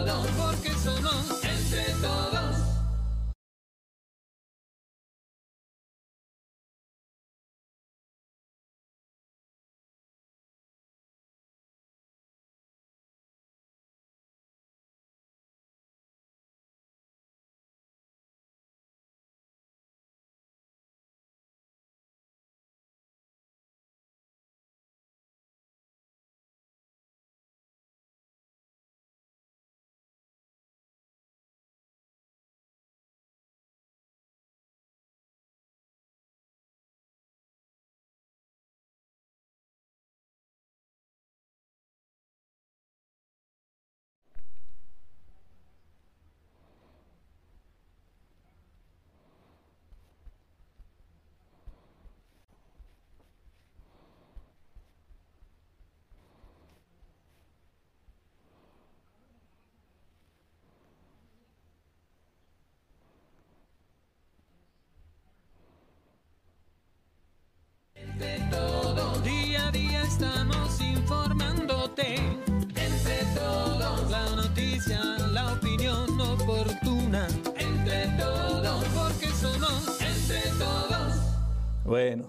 [81.85, 82.28] Bueno,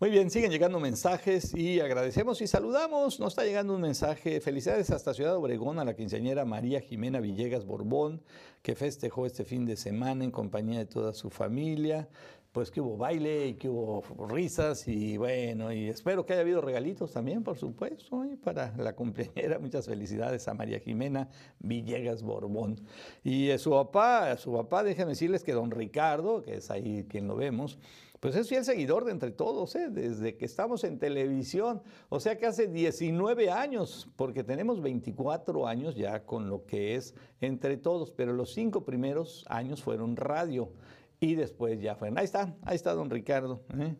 [0.00, 3.18] muy bien, siguen llegando mensajes y agradecemos y saludamos.
[3.18, 4.38] Nos está llegando un mensaje.
[4.42, 8.22] Felicidades hasta Ciudad Obregón a la quinceañera María Jimena Villegas Borbón,
[8.60, 12.06] que festejó este fin de semana en compañía de toda su familia.
[12.52, 16.62] Pues que hubo baile y que hubo risas y bueno, y espero que haya habido
[16.62, 19.58] regalitos también, por supuesto, y para la cumpleañera.
[19.58, 22.80] Muchas felicidades a María Jimena Villegas Borbón.
[23.22, 27.04] Y a su papá, a su papá, déjenme decirles que don Ricardo, que es ahí
[27.10, 27.78] quien lo vemos,
[28.26, 29.88] pues es fiel seguidor de entre todos, ¿eh?
[29.88, 35.94] desde que estamos en televisión, o sea que hace 19 años, porque tenemos 24 años
[35.94, 40.72] ya con lo que es entre todos, pero los cinco primeros años fueron radio
[41.20, 42.18] y después ya fueron.
[42.18, 43.62] Ahí está, ahí está don Ricardo.
[43.78, 43.94] ¿eh?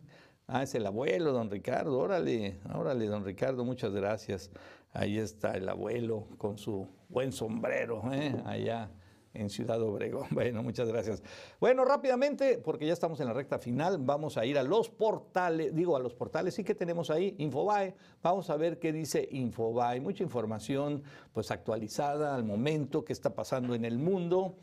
[0.45, 4.51] Ah, es el abuelo, don Ricardo, órale, órale, don Ricardo, muchas gracias.
[4.91, 8.35] Ahí está el abuelo con su buen sombrero, ¿eh?
[8.43, 8.91] allá
[9.37, 10.27] en Ciudad Obregón.
[10.37, 11.23] Bueno, muchas gracias.
[11.59, 15.73] Bueno, rápidamente, porque ya estamos en la recta final, vamos a ir a los portales,
[15.73, 19.99] digo a los portales, sí que tenemos ahí Infobae, vamos a ver qué dice Infobae,
[19.99, 24.55] mucha información pues actualizada al momento, qué está pasando en el mundo.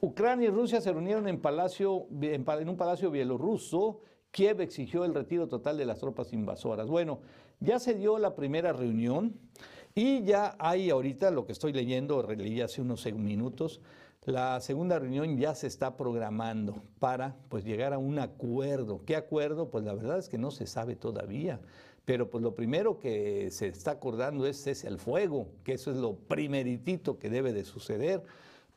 [0.00, 4.00] Ucrania y Rusia se reunieron en, palacio, en, un palacio bielorruso
[4.34, 6.88] Kiev exigió el retiro total de las tropas invasoras.
[6.88, 7.20] Bueno,
[7.60, 9.38] ya se dio la primera reunión
[9.94, 13.80] y ya hay ahorita lo que estoy leyendo, releí hace unos minutos,
[14.24, 19.02] la segunda reunión ya se está programando para pues llegar a un acuerdo.
[19.04, 19.70] ¿Qué acuerdo?
[19.70, 21.60] Pues la verdad es que no se sabe todavía.
[22.04, 25.96] Pero pues lo primero que se está acordando es ese el fuego, que eso es
[25.96, 28.22] lo primeritito que debe de suceder.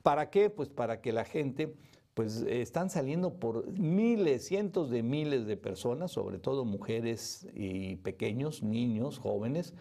[0.01, 0.49] ¿Para qué?
[0.49, 1.73] Pues para que la gente
[2.13, 8.63] pues están saliendo por miles, cientos de miles de personas, sobre todo mujeres y pequeños,
[8.63, 9.73] niños, jóvenes,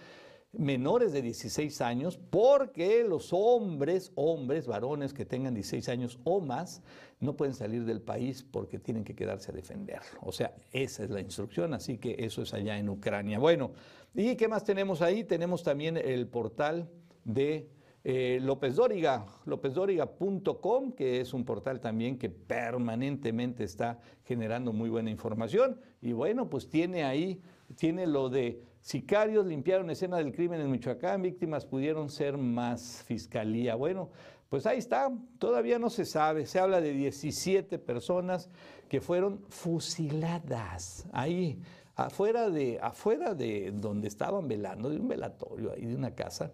[0.59, 6.83] menores de 16 años, porque los hombres, hombres, varones que tengan 16 años o más,
[7.21, 10.21] no pueden salir del país porque tienen que quedarse a defenderlo.
[10.23, 13.39] O sea, esa es la instrucción, así que eso es allá en Ucrania.
[13.39, 13.73] Bueno,
[14.15, 15.25] ¿y qué más tenemos ahí?
[15.25, 16.89] Tenemos también el portal
[17.25, 17.71] de
[18.09, 25.11] eh, López Dóriga, lópezdóriga.com, que es un portal también que permanentemente está generando muy buena
[25.11, 25.81] información.
[26.01, 27.41] Y bueno, pues tiene ahí,
[27.75, 33.75] tiene lo de sicarios limpiaron escena del crimen en Michoacán, víctimas pudieron ser más fiscalía.
[33.75, 34.11] Bueno,
[34.49, 35.11] pues ahí está,
[35.41, 36.47] todavía no se sabe.
[36.47, 38.49] Se habla de 17 personas
[38.89, 41.61] que fueron fusiladas ahí,
[41.97, 46.53] afuera de, afuera de donde estaban velando, de un velatorio ahí, de una casa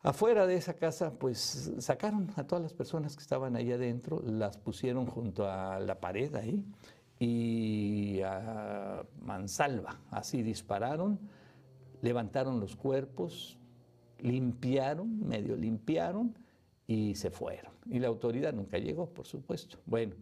[0.00, 4.56] Afuera de esa casa, pues sacaron a todas las personas que estaban ahí adentro, las
[4.56, 6.64] pusieron junto a la pared ahí
[7.18, 11.18] y a mansalva, así dispararon,
[12.00, 13.58] levantaron los cuerpos,
[14.20, 16.36] limpiaron, medio limpiaron
[16.86, 17.72] y se fueron.
[17.86, 19.78] Y la autoridad nunca llegó, por supuesto.
[19.86, 20.14] Bueno,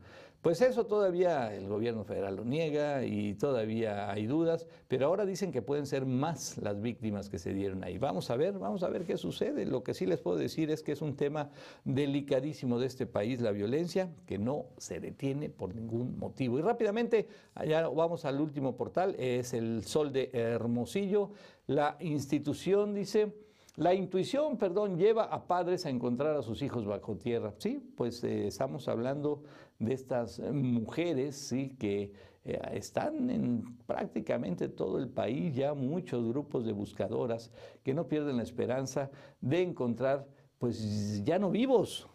[0.47, 5.51] pues eso todavía el gobierno federal lo niega y todavía hay dudas, pero ahora dicen
[5.51, 7.99] que pueden ser más las víctimas que se dieron ahí.
[7.99, 9.67] Vamos a ver, vamos a ver qué sucede.
[9.67, 11.51] Lo que sí les puedo decir es que es un tema
[11.85, 16.61] delicadísimo de este país, la violencia, que no se detiene por ningún motivo.
[16.61, 17.27] Y rápidamente,
[17.57, 21.33] allá vamos al último portal, es el Sol de Hermosillo.
[21.67, 23.46] La institución dice...
[23.77, 27.53] La intuición, perdón, lleva a padres a encontrar a sus hijos bajo tierra.
[27.59, 29.43] Sí, pues eh, estamos hablando
[29.79, 32.15] de estas mujeres, sí, que
[32.47, 37.53] eh, están en prácticamente todo el país, ya muchos grupos de buscadoras
[37.83, 39.11] que no pierden la esperanza
[39.43, 40.27] de encontrar,
[40.59, 42.09] pues ya no vivos,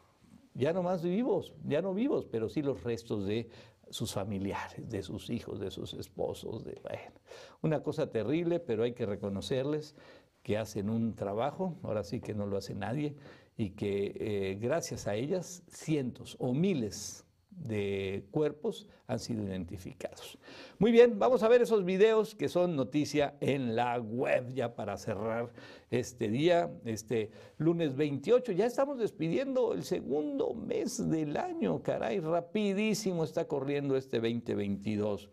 [0.56, 3.50] ya no más vivos, ya no vivos, pero sí los restos de
[3.92, 7.20] sus familiares, de sus hijos, de sus esposos, bueno,
[7.62, 9.96] una cosa terrible, pero hay que reconocerles
[10.44, 13.16] que hacen un trabajo, ahora sí que no lo hace nadie,
[13.58, 20.38] y que eh, gracias a ellas cientos o miles de cuerpos han sido identificados.
[20.80, 24.98] Muy bien, vamos a ver esos videos que son noticia en la web ya para
[24.98, 25.52] cerrar
[25.90, 28.54] este día, este lunes 28.
[28.54, 35.30] Ya estamos despidiendo el segundo mes del año, caray, rapidísimo está corriendo este 2022.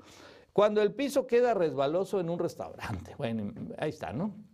[0.52, 4.47] Cuando el piso queda resbaloso en un restaurante, bueno, ahí está, ¿no?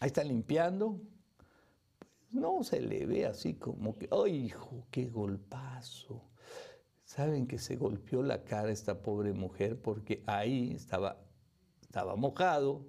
[0.00, 1.00] Ahí está limpiando.
[1.98, 6.24] Pues no se le ve así como que, ¡ay, hijo, qué golpazo!
[7.04, 11.20] Saben que se golpeó la cara esta pobre mujer porque ahí estaba,
[11.82, 12.86] estaba mojado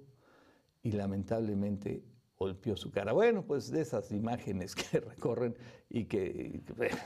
[0.82, 2.04] y lamentablemente
[2.42, 3.12] golpeó su cara.
[3.12, 5.56] Bueno, pues de esas imágenes que recorren
[5.88, 6.60] y que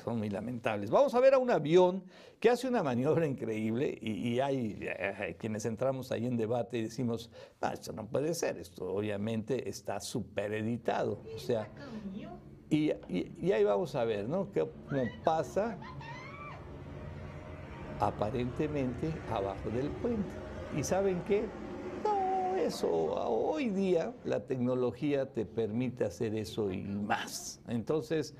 [0.05, 0.91] son muy lamentables.
[0.91, 2.05] Vamos a ver a un avión
[2.41, 4.89] que hace una maniobra increíble y, hay,
[5.39, 7.31] quienes entramos ahí en debate y decimos,
[7.61, 11.21] ah, esto no puede ser, esto obviamente está supereditado.
[11.35, 11.69] O sea,
[12.71, 14.49] y, y, ahí vamos a ver, ¿no?
[14.53, 15.79] ¿Cómo pasa
[18.01, 20.29] aparentemente abajo del puente?
[20.77, 21.45] ¿Y saben qué?
[22.67, 22.91] Eso.
[22.91, 27.61] Hoy día la tecnología te permite hacer eso y más.
[27.69, 28.35] Entonces,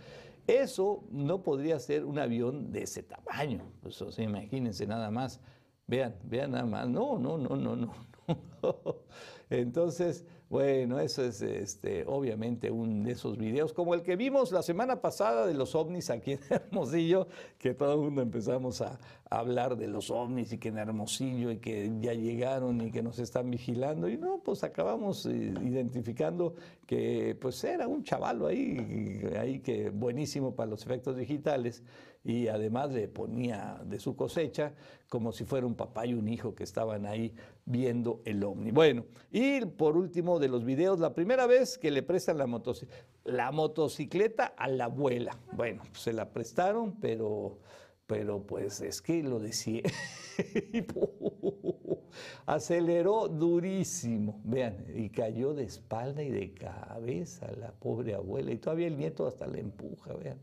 [0.47, 3.63] eso no podría ser un avión de ese tamaño.
[3.83, 5.41] Pues, imagínense nada más.
[5.87, 6.89] Vean, vean nada más.
[6.89, 7.93] No, no, no, no, no.
[9.51, 14.63] Entonces, bueno, eso es este, obviamente un de esos videos, como el que vimos la
[14.63, 17.27] semana pasada de los ovnis aquí en Hermosillo,
[17.59, 21.59] que todo el mundo empezamos a, hablar de los ovnis y que en Hermosillo y
[21.59, 24.09] que ya llegaron y que nos están vigilando.
[24.09, 26.55] Y no, pues acabamos eh, identificando
[26.87, 31.83] que pues era un chavalo ahí, ahí que buenísimo para los efectos digitales
[32.27, 34.75] y además le ponía de su cosecha
[35.09, 37.33] como si fuera un papá y un hijo que estaban ahí
[37.65, 38.73] viendo el ovni.
[38.73, 44.47] Bueno, y por último de los videos, la primera vez que le prestan la, motocicleta
[44.57, 45.39] a la abuela.
[45.53, 47.61] Bueno, pues se la prestaron, pero,
[48.09, 49.83] pero pues es que lo decía.
[52.47, 58.89] aceleró durísimo, vean, y cayó de espalda y de cabeza la pobre abuela, y todavía
[58.89, 60.41] el nieto hasta la empuja, vean.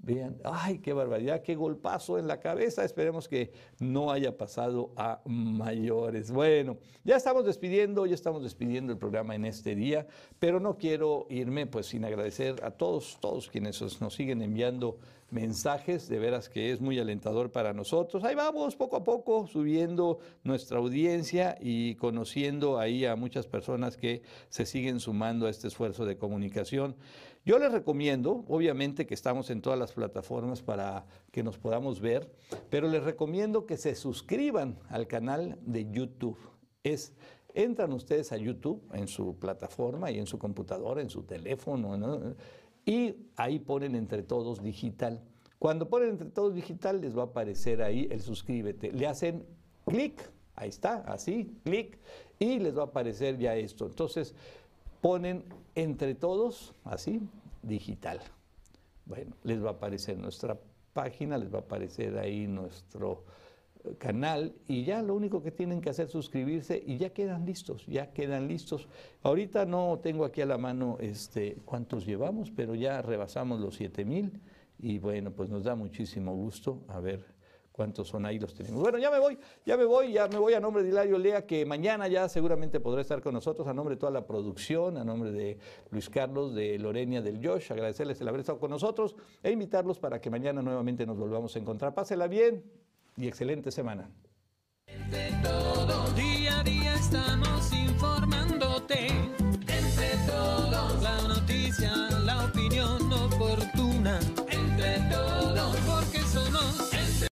[0.00, 2.84] Vean, ay, qué barbaridad, qué golpazo en la cabeza.
[2.84, 6.30] Esperemos que no haya pasado a mayores.
[6.30, 10.06] Bueno, ya estamos despidiendo, ya estamos despidiendo el programa en este día,
[10.38, 14.98] pero no quiero irme pues sin agradecer a todos, todos quienes nos siguen enviando
[15.30, 18.24] mensajes, de veras que es muy alentador para nosotros.
[18.24, 24.22] Ahí vamos poco a poco subiendo nuestra audiencia y conociendo ahí a muchas personas que
[24.48, 26.96] se siguen sumando a este esfuerzo de comunicación.
[27.48, 32.30] Yo les recomiendo, obviamente que estamos en todas las plataformas para que nos podamos ver,
[32.68, 36.36] pero les recomiendo que se suscriban al canal de YouTube.
[36.82, 37.14] Es
[37.54, 42.34] entran ustedes a YouTube en su plataforma y en su computadora, en su teléfono, ¿no?
[42.84, 45.22] y ahí ponen entre todos digital.
[45.58, 48.92] Cuando ponen entre todos digital les va a aparecer ahí el suscríbete.
[48.92, 49.46] Le hacen
[49.86, 50.20] clic,
[50.54, 51.98] ahí está, así, clic,
[52.38, 53.86] y les va a aparecer ya esto.
[53.86, 54.34] Entonces
[55.00, 55.44] ponen
[55.74, 57.20] entre todos, así,
[57.62, 58.20] digital.
[59.06, 60.58] Bueno, les va a aparecer nuestra
[60.92, 63.24] página, les va a aparecer ahí nuestro
[63.98, 67.86] canal y ya lo único que tienen que hacer es suscribirse y ya quedan listos,
[67.86, 68.88] ya quedan listos.
[69.22, 74.04] Ahorita no tengo aquí a la mano este, cuántos llevamos, pero ya rebasamos los 7
[74.04, 74.40] mil
[74.78, 77.37] y bueno, pues nos da muchísimo gusto a ver
[77.78, 78.82] cuántos son ahí los tenemos.
[78.82, 81.46] Bueno, ya me voy, ya me voy, ya me voy a nombre de Hilario Lea,
[81.46, 85.04] que mañana ya seguramente podrá estar con nosotros, a nombre de toda la producción, a
[85.04, 85.58] nombre de
[85.92, 89.14] Luis Carlos, de Lorenia, del Josh, agradecerles el haber estado con nosotros
[89.44, 91.94] e invitarlos para que mañana nuevamente nos volvamos a encontrar.
[91.94, 92.64] Pásela bien,
[93.16, 94.10] y excelente semana.
[95.44, 99.27] Todo, día a día estamos informándote.